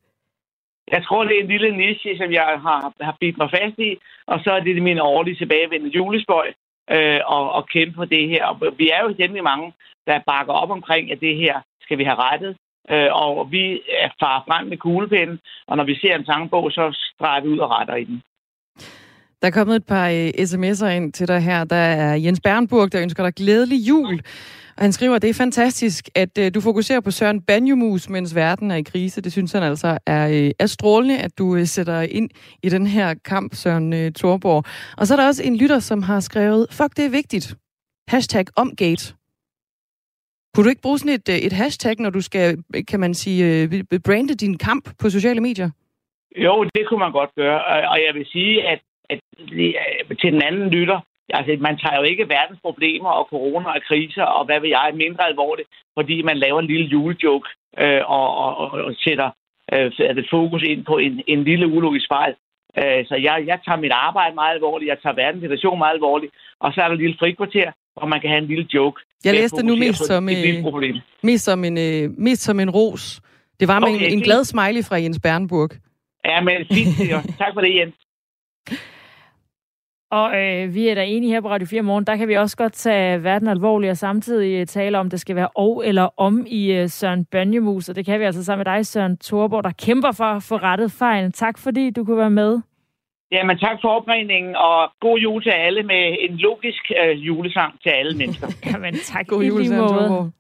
[0.93, 3.97] Jeg tror, det er en lille niche, som jeg har, har bidt mig fast i,
[4.27, 6.53] og så er det min årlige tilbagevendende julespøj,
[6.91, 8.45] øh, og, og kæmpe for det her.
[8.47, 9.73] Og vi er jo temmelig mange,
[10.09, 11.55] der bakker op omkring, at det her
[11.85, 12.53] skal vi have rettet.
[12.93, 13.65] Øh, og vi
[14.05, 15.39] er frem med kuglepinden,
[15.69, 16.85] og når vi ser en sangbog, så
[17.15, 18.23] streger vi ud og retter i den.
[19.41, 21.65] Der er kommet et par øh, sms'er ind til dig her.
[21.65, 24.21] Der er Jens Bernburg, der ønsker dig glædelig jul.
[24.77, 28.35] Og han skriver, at det er fantastisk, at øh, du fokuserer på Søren Banjumus, mens
[28.35, 29.21] verden er i krise.
[29.21, 32.31] Det synes han altså er, øh, er strålende, at du øh, sætter ind
[32.63, 34.65] i den her kamp, Søren øh, Thorborg.
[34.97, 37.55] Og så er der også en lytter, som har skrevet, fuck, det er vigtigt.
[38.09, 39.18] Hashtag omgate.
[40.55, 42.59] Kunne du ikke bruge sådan et, øh, et hashtag, når du skal,
[42.91, 45.71] kan man sige, øh, brande din kamp på sociale medier?
[46.37, 47.89] Jo, det kunne man godt gøre.
[47.93, 48.81] Og jeg vil sige, at,
[49.11, 49.21] at
[49.53, 53.83] øh, til den anden lytter, altså man tager jo ikke verdens problemer og corona og
[53.89, 55.69] kriser og hvad vil jeg mindre alvorligt,
[55.99, 59.31] fordi man laver en lille julejoke øh, og, og, og, og sætter
[59.73, 62.35] øh, fokus ind på en, en lille ulogisk fejl.
[62.79, 66.33] Øh, så jeg, jeg tager mit arbejde meget alvorligt, jeg tager verdens situation meget alvorligt,
[66.61, 69.01] og så er der et lille frikvarter, hvor man kan have en lille joke.
[69.25, 73.21] Jeg læste nu mest som, et, øh, mest, som en, øh, mest som en ros.
[73.61, 75.71] Det var med okay, en, en glad smiley fra Jens Bernburg.
[76.25, 76.89] Ja, men fint.
[77.39, 77.95] tak for det, Jens.
[80.11, 82.57] Og øh, vi er da enige her på Radio 4 Morgen, der kan vi også
[82.57, 86.47] godt tage verden alvorligt og samtidig øh, tale om, det skal være og eller om
[86.47, 89.73] i øh, Søren Bønjemus, og det kan vi altså sammen med dig, Søren Thorborg, der
[89.79, 91.33] kæmper for at få rettet fejlen.
[91.33, 92.61] Tak fordi du kunne være med.
[93.33, 97.89] Jamen tak for opringningen, og god jul til alle med en logisk øh, julesang til
[97.89, 98.47] alle mennesker.
[98.73, 100.31] Jamen tak, god jul, Thorborg.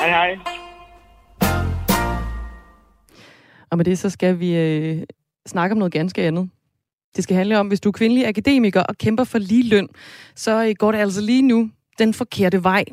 [0.00, 0.38] Hej hej.
[3.70, 5.02] Og med det så skal vi øh,
[5.46, 6.50] snakke om noget ganske andet.
[7.16, 9.88] Det skal handle om, hvis du er kvindelig akademiker og kæmper for lige løn,
[10.34, 12.84] så øh, går det altså lige nu den forkerte vej.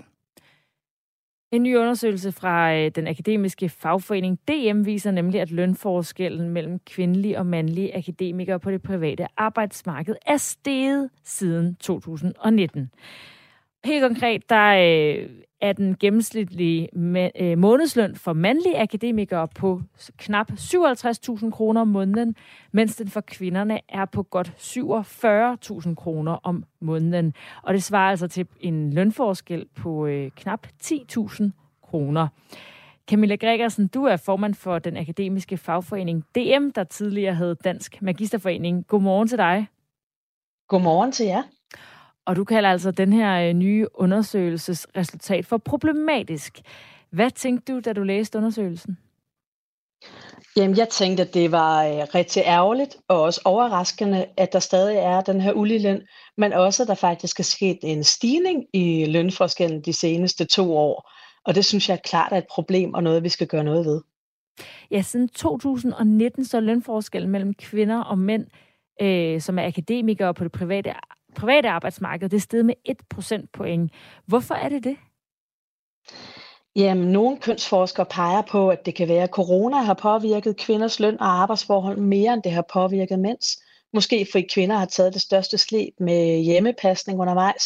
[1.52, 7.38] En ny undersøgelse fra øh, den akademiske fagforening DM viser nemlig, at lønforskellen mellem kvindelige
[7.38, 12.92] og mandlige akademikere på det private arbejdsmarked er steget siden 2019.
[13.86, 15.30] Helt konkret, der øh,
[15.62, 16.90] er den gennemsnitlige
[17.40, 19.82] øh, månedsløn for mandlige akademikere på
[20.18, 22.36] knap 57.000 kroner om måneden,
[22.72, 27.34] mens den for kvinderne er på godt 47.000 kroner om måneden.
[27.64, 31.44] Og det svarer altså til en lønforskel på øh, knap 10.000
[31.84, 32.28] kroner.
[33.10, 38.88] Camilla Gregersen, du er formand for den akademiske fagforening DM, der tidligere hed Dansk Magisterforening.
[38.88, 39.68] Godmorgen til dig.
[40.68, 41.44] Godmorgen til jer.
[42.30, 46.60] Og du kalder altså den her øh, nye undersøgelsesresultat for problematisk.
[47.12, 48.98] Hvad tænkte du, da du læste undersøgelsen?
[50.58, 54.98] Jamen, jeg tænkte, at det var øh, rigtig ærgerligt og også overraskende, at der stadig
[54.98, 56.02] er den her uligeløn,
[56.38, 61.12] men også, at der faktisk er sket en stigning i lønforskellen de seneste to år.
[61.46, 63.86] Og det synes jeg er klart er et problem og noget, vi skal gøre noget
[63.86, 64.02] ved.
[64.92, 68.46] Ja, siden 2019 så er lønforskellen mellem kvinder og mænd,
[69.02, 70.90] øh, som er akademikere på det private
[71.36, 73.92] private arbejdsmarked, det er steget med 1 procentpoint.
[74.26, 74.98] Hvorfor er det det?
[76.76, 81.20] Jamen, nogle kønsforskere peger på, at det kan være, at corona har påvirket kvinders løn
[81.20, 83.64] og arbejdsforhold mere, end det har påvirket mænds.
[83.94, 87.64] Måske fordi kvinder har taget det største slæb med hjemmepasning undervejs,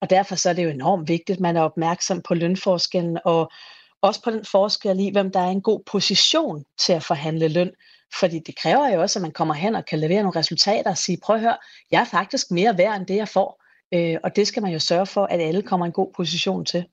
[0.00, 3.50] og derfor så er det jo enormt vigtigt, at man er opmærksom på lønforskellen, og
[4.02, 7.70] også på den forskel i, hvem der er en god position til at forhandle løn.
[8.20, 10.98] Fordi det kræver jo også, at man kommer hen og kan levere nogle resultater og
[10.98, 11.56] sige, prøv at høre,
[11.90, 13.64] jeg er faktisk mere værd end det, jeg får.
[13.94, 16.64] Øh, og det skal man jo sørge for, at alle kommer i en god position
[16.64, 16.84] til.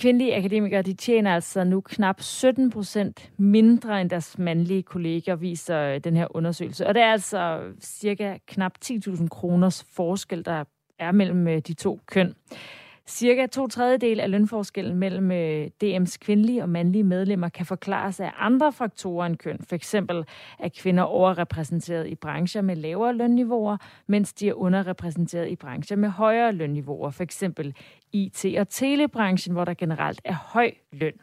[0.00, 5.78] Kvindelige akademikere de tjener altså nu knap 17 procent mindre end deres mandlige kolleger, viser
[5.78, 6.86] øh, den her undersøgelse.
[6.86, 10.64] Og det er altså cirka knap 10.000 kroners forskel, der
[10.98, 12.34] er mellem øh, de to køn.
[13.08, 18.32] Cirka to tredjedel af lønforskellen mellem øh, DM's kvindelige og mandlige medlemmer kan forklares af
[18.38, 19.58] andre faktorer end køn.
[19.68, 20.24] For eksempel
[20.58, 26.08] er kvinder overrepræsenteret i brancher med lavere lønniveauer, mens de er underrepræsenteret i brancher med
[26.08, 27.10] højere lønniveauer.
[27.10, 27.74] For eksempel
[28.16, 31.14] IT- og telebranchen, hvor der generelt er høj løn.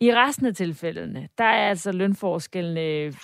[0.00, 3.14] I resten af tilfældene, der er altså lønforskellen øh,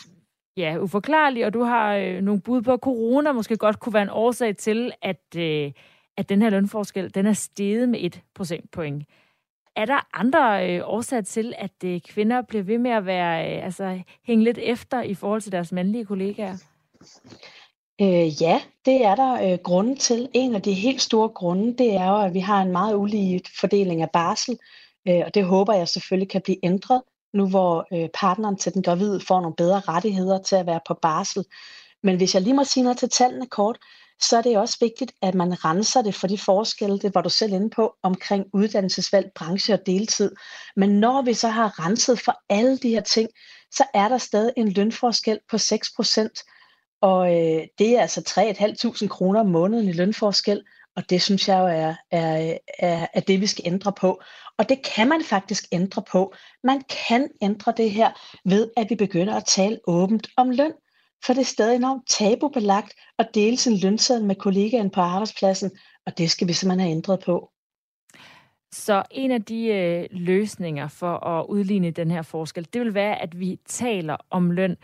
[0.57, 4.03] ja, uforklarlig, og du har øh, nogle bud på, at corona måske godt kunne være
[4.03, 5.73] en årsag til, at øh,
[6.19, 9.05] at den her lønforskel den er steget med et procentpoint.
[9.77, 13.65] Er der andre øh, årsager til, at øh, kvinder bliver ved med at være, øh,
[13.65, 16.57] altså, hænge lidt efter i forhold til deres mandlige kollegaer?
[18.01, 20.29] Øh, ja, det er der øh, grunde til.
[20.35, 23.41] En af de helt store grunde, det er jo, at vi har en meget ulige
[23.61, 24.59] fordeling af barsel,
[25.09, 27.03] øh, og det håber jeg selvfølgelig kan blive ændret,
[27.35, 30.95] nu hvor øh, partneren til den gravide får nogle bedre rettigheder til at være på
[30.95, 31.45] barsel.
[32.03, 33.79] Men hvis jeg lige må sige noget til tallene kort,
[34.21, 37.29] så er det også vigtigt, at man renser det for de forskelle, det var du
[37.29, 40.33] selv inde på, omkring uddannelsesvalg, branche og deltid.
[40.77, 43.29] Men når vi så har renset for alle de her ting,
[43.71, 48.21] så er der stadig en lønforskel på 6% Og øh, det er altså
[49.01, 50.65] 3.500 kroner om måneden i lønforskel,
[50.97, 54.21] og det synes jeg jo er, er, er, er det, vi skal ændre på.
[54.59, 56.35] Og det kan man faktisk ændre på.
[56.65, 58.11] Man kan ændre det her
[58.45, 60.73] ved, at vi begynder at tale åbent om løn
[61.25, 65.71] for det er stadig enormt tabubelagt at dele sin lønseddel med kollegaen på arbejdspladsen,
[66.07, 67.51] og det skal vi simpelthen have ændret på.
[68.73, 73.23] Så en af de øh, løsninger for at udligne den her forskel, det vil være,
[73.23, 74.77] at vi taler om løn.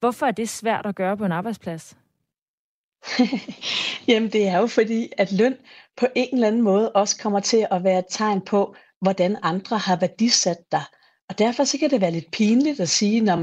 [0.00, 1.96] Hvorfor er det svært at gøre på en arbejdsplads?
[4.08, 5.56] Jamen det er jo fordi, at løn
[5.96, 9.78] på en eller anden måde også kommer til at være et tegn på, hvordan andre
[9.78, 10.82] har værdisat dig.
[11.28, 13.38] Og derfor så kan det være lidt pinligt at sige, at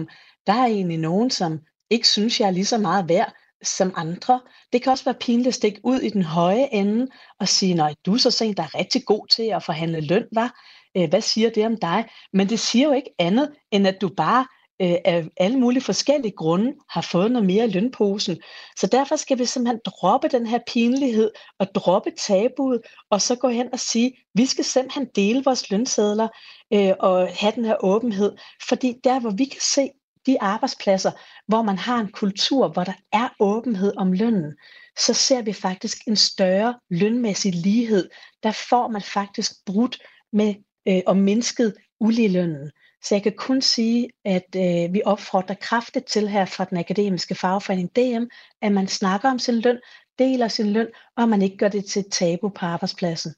[0.47, 1.59] der er egentlig nogen, som
[1.91, 3.33] ikke synes, jeg er lige så meget værd
[3.63, 4.41] som andre.
[4.73, 7.07] Det kan også være pinligt at stikke ud i den høje ende
[7.39, 10.25] og sige, nej, du er så sent, der er rigtig god til at forhandle løn,
[10.33, 10.59] var.
[10.97, 12.05] Øh, hvad siger det om dig?
[12.33, 14.45] Men det siger jo ikke andet, end at du bare
[14.81, 18.37] øh, af alle mulige forskellige grunde har fået noget mere i lønposen.
[18.77, 23.49] Så derfor skal vi simpelthen droppe den her pinlighed og droppe tabuet, og så gå
[23.49, 26.27] hen og sige, vi skal simpelthen dele vores lønsedler
[26.73, 28.35] øh, og have den her åbenhed.
[28.69, 29.89] Fordi der, hvor vi kan se
[30.25, 31.11] de arbejdspladser,
[31.47, 34.55] hvor man har en kultur, hvor der er åbenhed om lønnen,
[34.99, 38.09] så ser vi faktisk en større lønmæssig lighed.
[38.43, 40.01] Der får man faktisk brudt
[40.33, 40.55] med
[40.87, 42.71] øh, og mindsket uligelønnen.
[43.03, 47.35] Så jeg kan kun sige, at øh, vi opfordrer kraftigt til her fra den akademiske
[47.35, 48.23] fagforening DM,
[48.61, 49.79] at man snakker om sin løn,
[50.19, 53.33] deler sin løn, og man ikke gør det til et tabu på arbejdspladsen.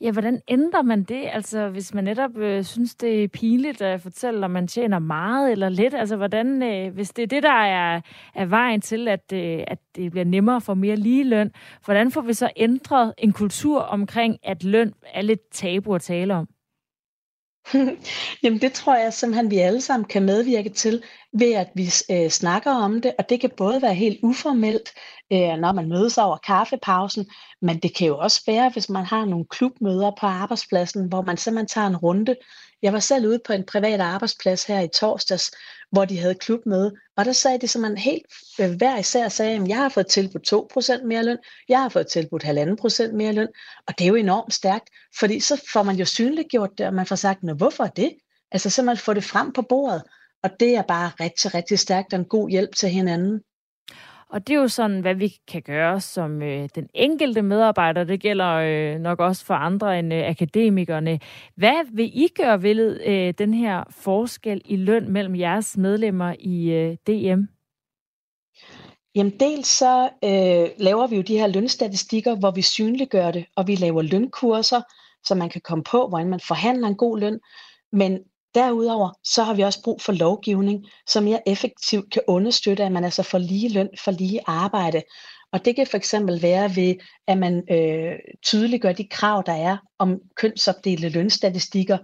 [0.00, 1.24] Ja, hvordan ændrer man det?
[1.32, 5.52] Altså, hvis man netop øh, synes, det er pinligt at fortælle, om man tjener meget
[5.52, 5.94] eller lidt.
[5.94, 8.00] Altså, hvordan, øh, hvis det er det, der er,
[8.34, 11.52] er vejen til, at, øh, at det bliver nemmere for mere lige løn,
[11.84, 16.34] hvordan får vi så ændret en kultur omkring, at løn er lidt tabu at tale
[16.34, 16.48] om?
[18.42, 21.02] Jamen det tror jeg simpelthen, vi alle sammen kan medvirke til,
[21.32, 24.92] ved at vi øh, snakker om det, og det kan både være helt uformelt,
[25.32, 27.26] øh, når man mødes over kaffepausen,
[27.62, 31.36] men det kan jo også være, hvis man har nogle klubmøder på arbejdspladsen, hvor man
[31.36, 32.36] simpelthen tager en runde.
[32.84, 35.50] Jeg var selv ude på en privat arbejdsplads her i torsdags,
[35.90, 38.26] hvor de havde klubmøde, og der sagde de simpelthen helt
[38.60, 42.06] øh, hver især, sagde, at jeg har fået tilbudt 2% mere løn, jeg har fået
[42.06, 43.48] tilbudt 1,5% mere løn,
[43.86, 47.06] og det er jo enormt stærkt, fordi så får man jo synliggjort det, og man
[47.06, 48.12] får sagt, hvorfor er det?
[48.52, 50.02] Altså simpelthen få det frem på bordet,
[50.42, 53.40] og det er bare rigtig, rigtig stærkt og en god hjælp til hinanden.
[54.34, 58.04] Og det er jo sådan, hvad vi kan gøre som øh, den enkelte medarbejder.
[58.04, 61.20] Det gælder øh, nok også for andre end øh, akademikerne.
[61.56, 66.70] Hvad vil I gøre ved øh, den her forskel i løn mellem jeres medlemmer i
[66.70, 67.42] øh, DM?
[69.14, 73.66] Jamen dels så øh, laver vi jo de her lønstatistikker, hvor vi synliggør det, og
[73.66, 74.80] vi laver lønkurser,
[75.24, 77.40] så man kan komme på, hvordan man forhandler en god løn.
[77.92, 78.18] Men
[78.54, 83.04] Derudover så har vi også brug for lovgivning, som mere effektivt kan understøtte, at man
[83.04, 85.02] altså får lige løn for lige arbejde.
[85.52, 86.94] Og det kan for eksempel være ved,
[87.26, 88.12] at man øh,
[88.46, 91.98] tydeliggør de krav, der er om kønsopdelte lønstatistikker,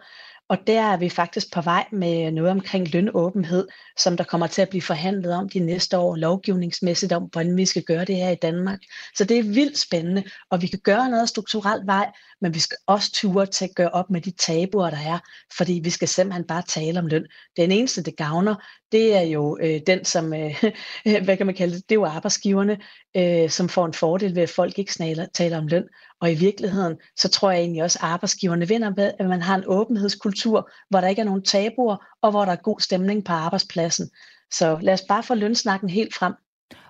[0.51, 4.63] og der er vi faktisk på vej med noget omkring lønåbenhed, som der kommer til
[4.63, 8.31] at blive forhandlet om de næste år lovgivningsmæssigt om, hvordan vi skal gøre det her
[8.31, 8.79] i Danmark.
[9.17, 12.77] Så det er vildt spændende, og vi kan gøre noget strukturelt vej, men vi skal
[12.87, 15.19] også ture til at gøre op med de tabuer, der er,
[15.57, 17.27] fordi vi skal simpelthen bare tale om løn.
[17.57, 18.55] Den eneste, det gavner,
[18.93, 20.65] det er jo øh, den, som, øh,
[21.25, 22.79] hvad kan man kalde det, det er jo arbejdsgiverne,
[23.17, 25.85] øh, som får en fordel ved, at folk ikke snaler, taler om løn.
[26.21, 29.55] Og i virkeligheden, så tror jeg egentlig også, at arbejdsgiverne vinder med, at man har
[29.55, 33.33] en åbenhedskultur, hvor der ikke er nogen tabuer, og hvor der er god stemning på
[33.33, 34.11] arbejdspladsen.
[34.51, 36.35] Så lad os bare få lønsnakken helt frem.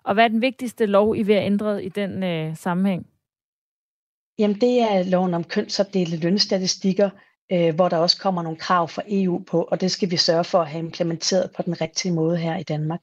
[0.05, 3.07] Og hvad er den vigtigste lov, I vil have ændret i den øh, sammenhæng?
[4.39, 7.11] Jamen, det er loven om kønsopdelte lønstatistikker,
[7.53, 10.45] øh, hvor der også kommer nogle krav fra EU på, og det skal vi sørge
[10.45, 13.01] for at have implementeret på den rigtige måde her i Danmark.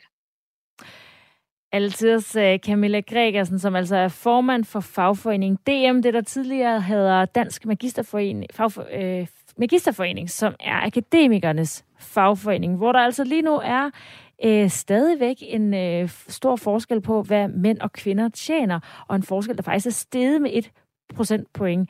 [1.72, 7.26] Altiders øh, Camilla Gregersen, som altså er formand for fagforeningen DM, det der tidligere hedder
[7.26, 13.90] Dansk Magisterforening, fagfor, øh, Magisterforening, som er akademikernes fagforening, hvor der altså lige nu er
[14.46, 19.58] øh, stadigvæk en øh, stor forskel på, hvad mænd og kvinder tjener, og en forskel,
[19.58, 20.72] der faktisk er steget med et
[21.16, 21.90] procentpoint.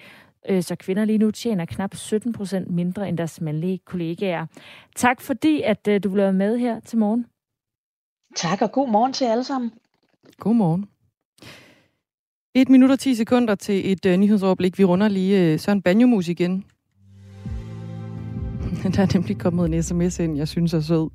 [0.50, 4.46] Øh, så kvinder lige nu tjener knap 17 procent mindre end deres mandlige kollegaer.
[4.96, 7.26] Tak fordi, at øh, du blev med her til morgen.
[8.36, 9.72] Tak, og god morgen til alle sammen.
[10.38, 10.86] God morgen.
[12.56, 14.78] Et minut og 10 sekunder til et uh, nyhedsoverblik.
[14.78, 16.66] Vi runder lige uh, Søren Banjomus igen.
[18.96, 21.10] Der er nemlig kommet en sms ind, jeg synes er sød.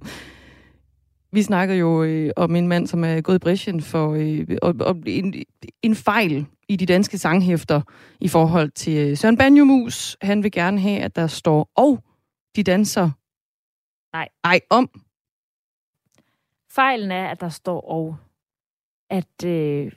[1.32, 4.74] Vi snakker jo øh, om en mand, som er gået i bræschen for øh, og,
[4.80, 5.34] og en,
[5.82, 7.80] en fejl i de danske sanghæfter
[8.20, 10.16] i forhold til øh, Søren Banjomus.
[10.22, 11.98] Han vil gerne have, at der står, og
[12.56, 13.10] de danser
[14.12, 14.28] Nej.
[14.44, 15.01] Ej, om.
[16.74, 18.16] Fejlen er, at der står og.
[19.10, 19.44] At...
[19.46, 19.92] Øh...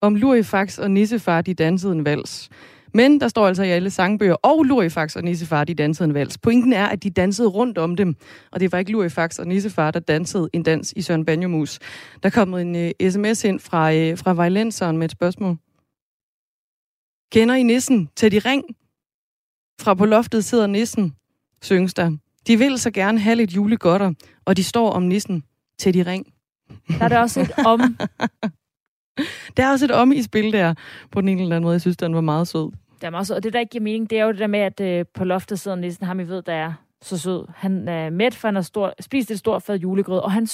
[0.00, 2.50] Om Lurifax og Nissefar, de dansede en vals.
[2.94, 6.38] Men der står altså i alle sangbøger, og Lurifax og Nissefar, de dansede en vals.
[6.38, 8.16] Pointen er, at de dansede rundt om dem,
[8.50, 11.78] og det var ikke Lurifax og Nissefar, der dansede en dans i Søren Banjomus.
[12.22, 15.56] Der kom en øh, uh, sms ind fra, uh, fra Vejlenseren med et spørgsmål.
[17.32, 18.08] Kender I nissen?
[18.16, 18.64] Teddy Ring?
[19.80, 21.16] Fra på loftet sidder nissen,
[21.62, 22.16] synges der.
[22.46, 24.12] De vil så gerne have lidt julegodter,
[24.44, 25.44] og de står om nissen.
[25.82, 26.26] Teddy Ring.
[26.88, 27.80] Der er det også et om.
[29.56, 30.74] der er også et om i spil der,
[31.10, 31.72] på den ene eller anden måde.
[31.74, 32.70] Jeg synes, den var meget sød.
[33.00, 33.36] Det er meget sød.
[33.36, 35.24] Og det, der ikke giver mening, det er jo det der med, at øh, på
[35.24, 36.72] loftet sidder nissen, ham I ved, der er
[37.02, 37.44] så sød.
[37.56, 40.46] Han er mæt, for han har stor, spist et stort fad julegrød, og han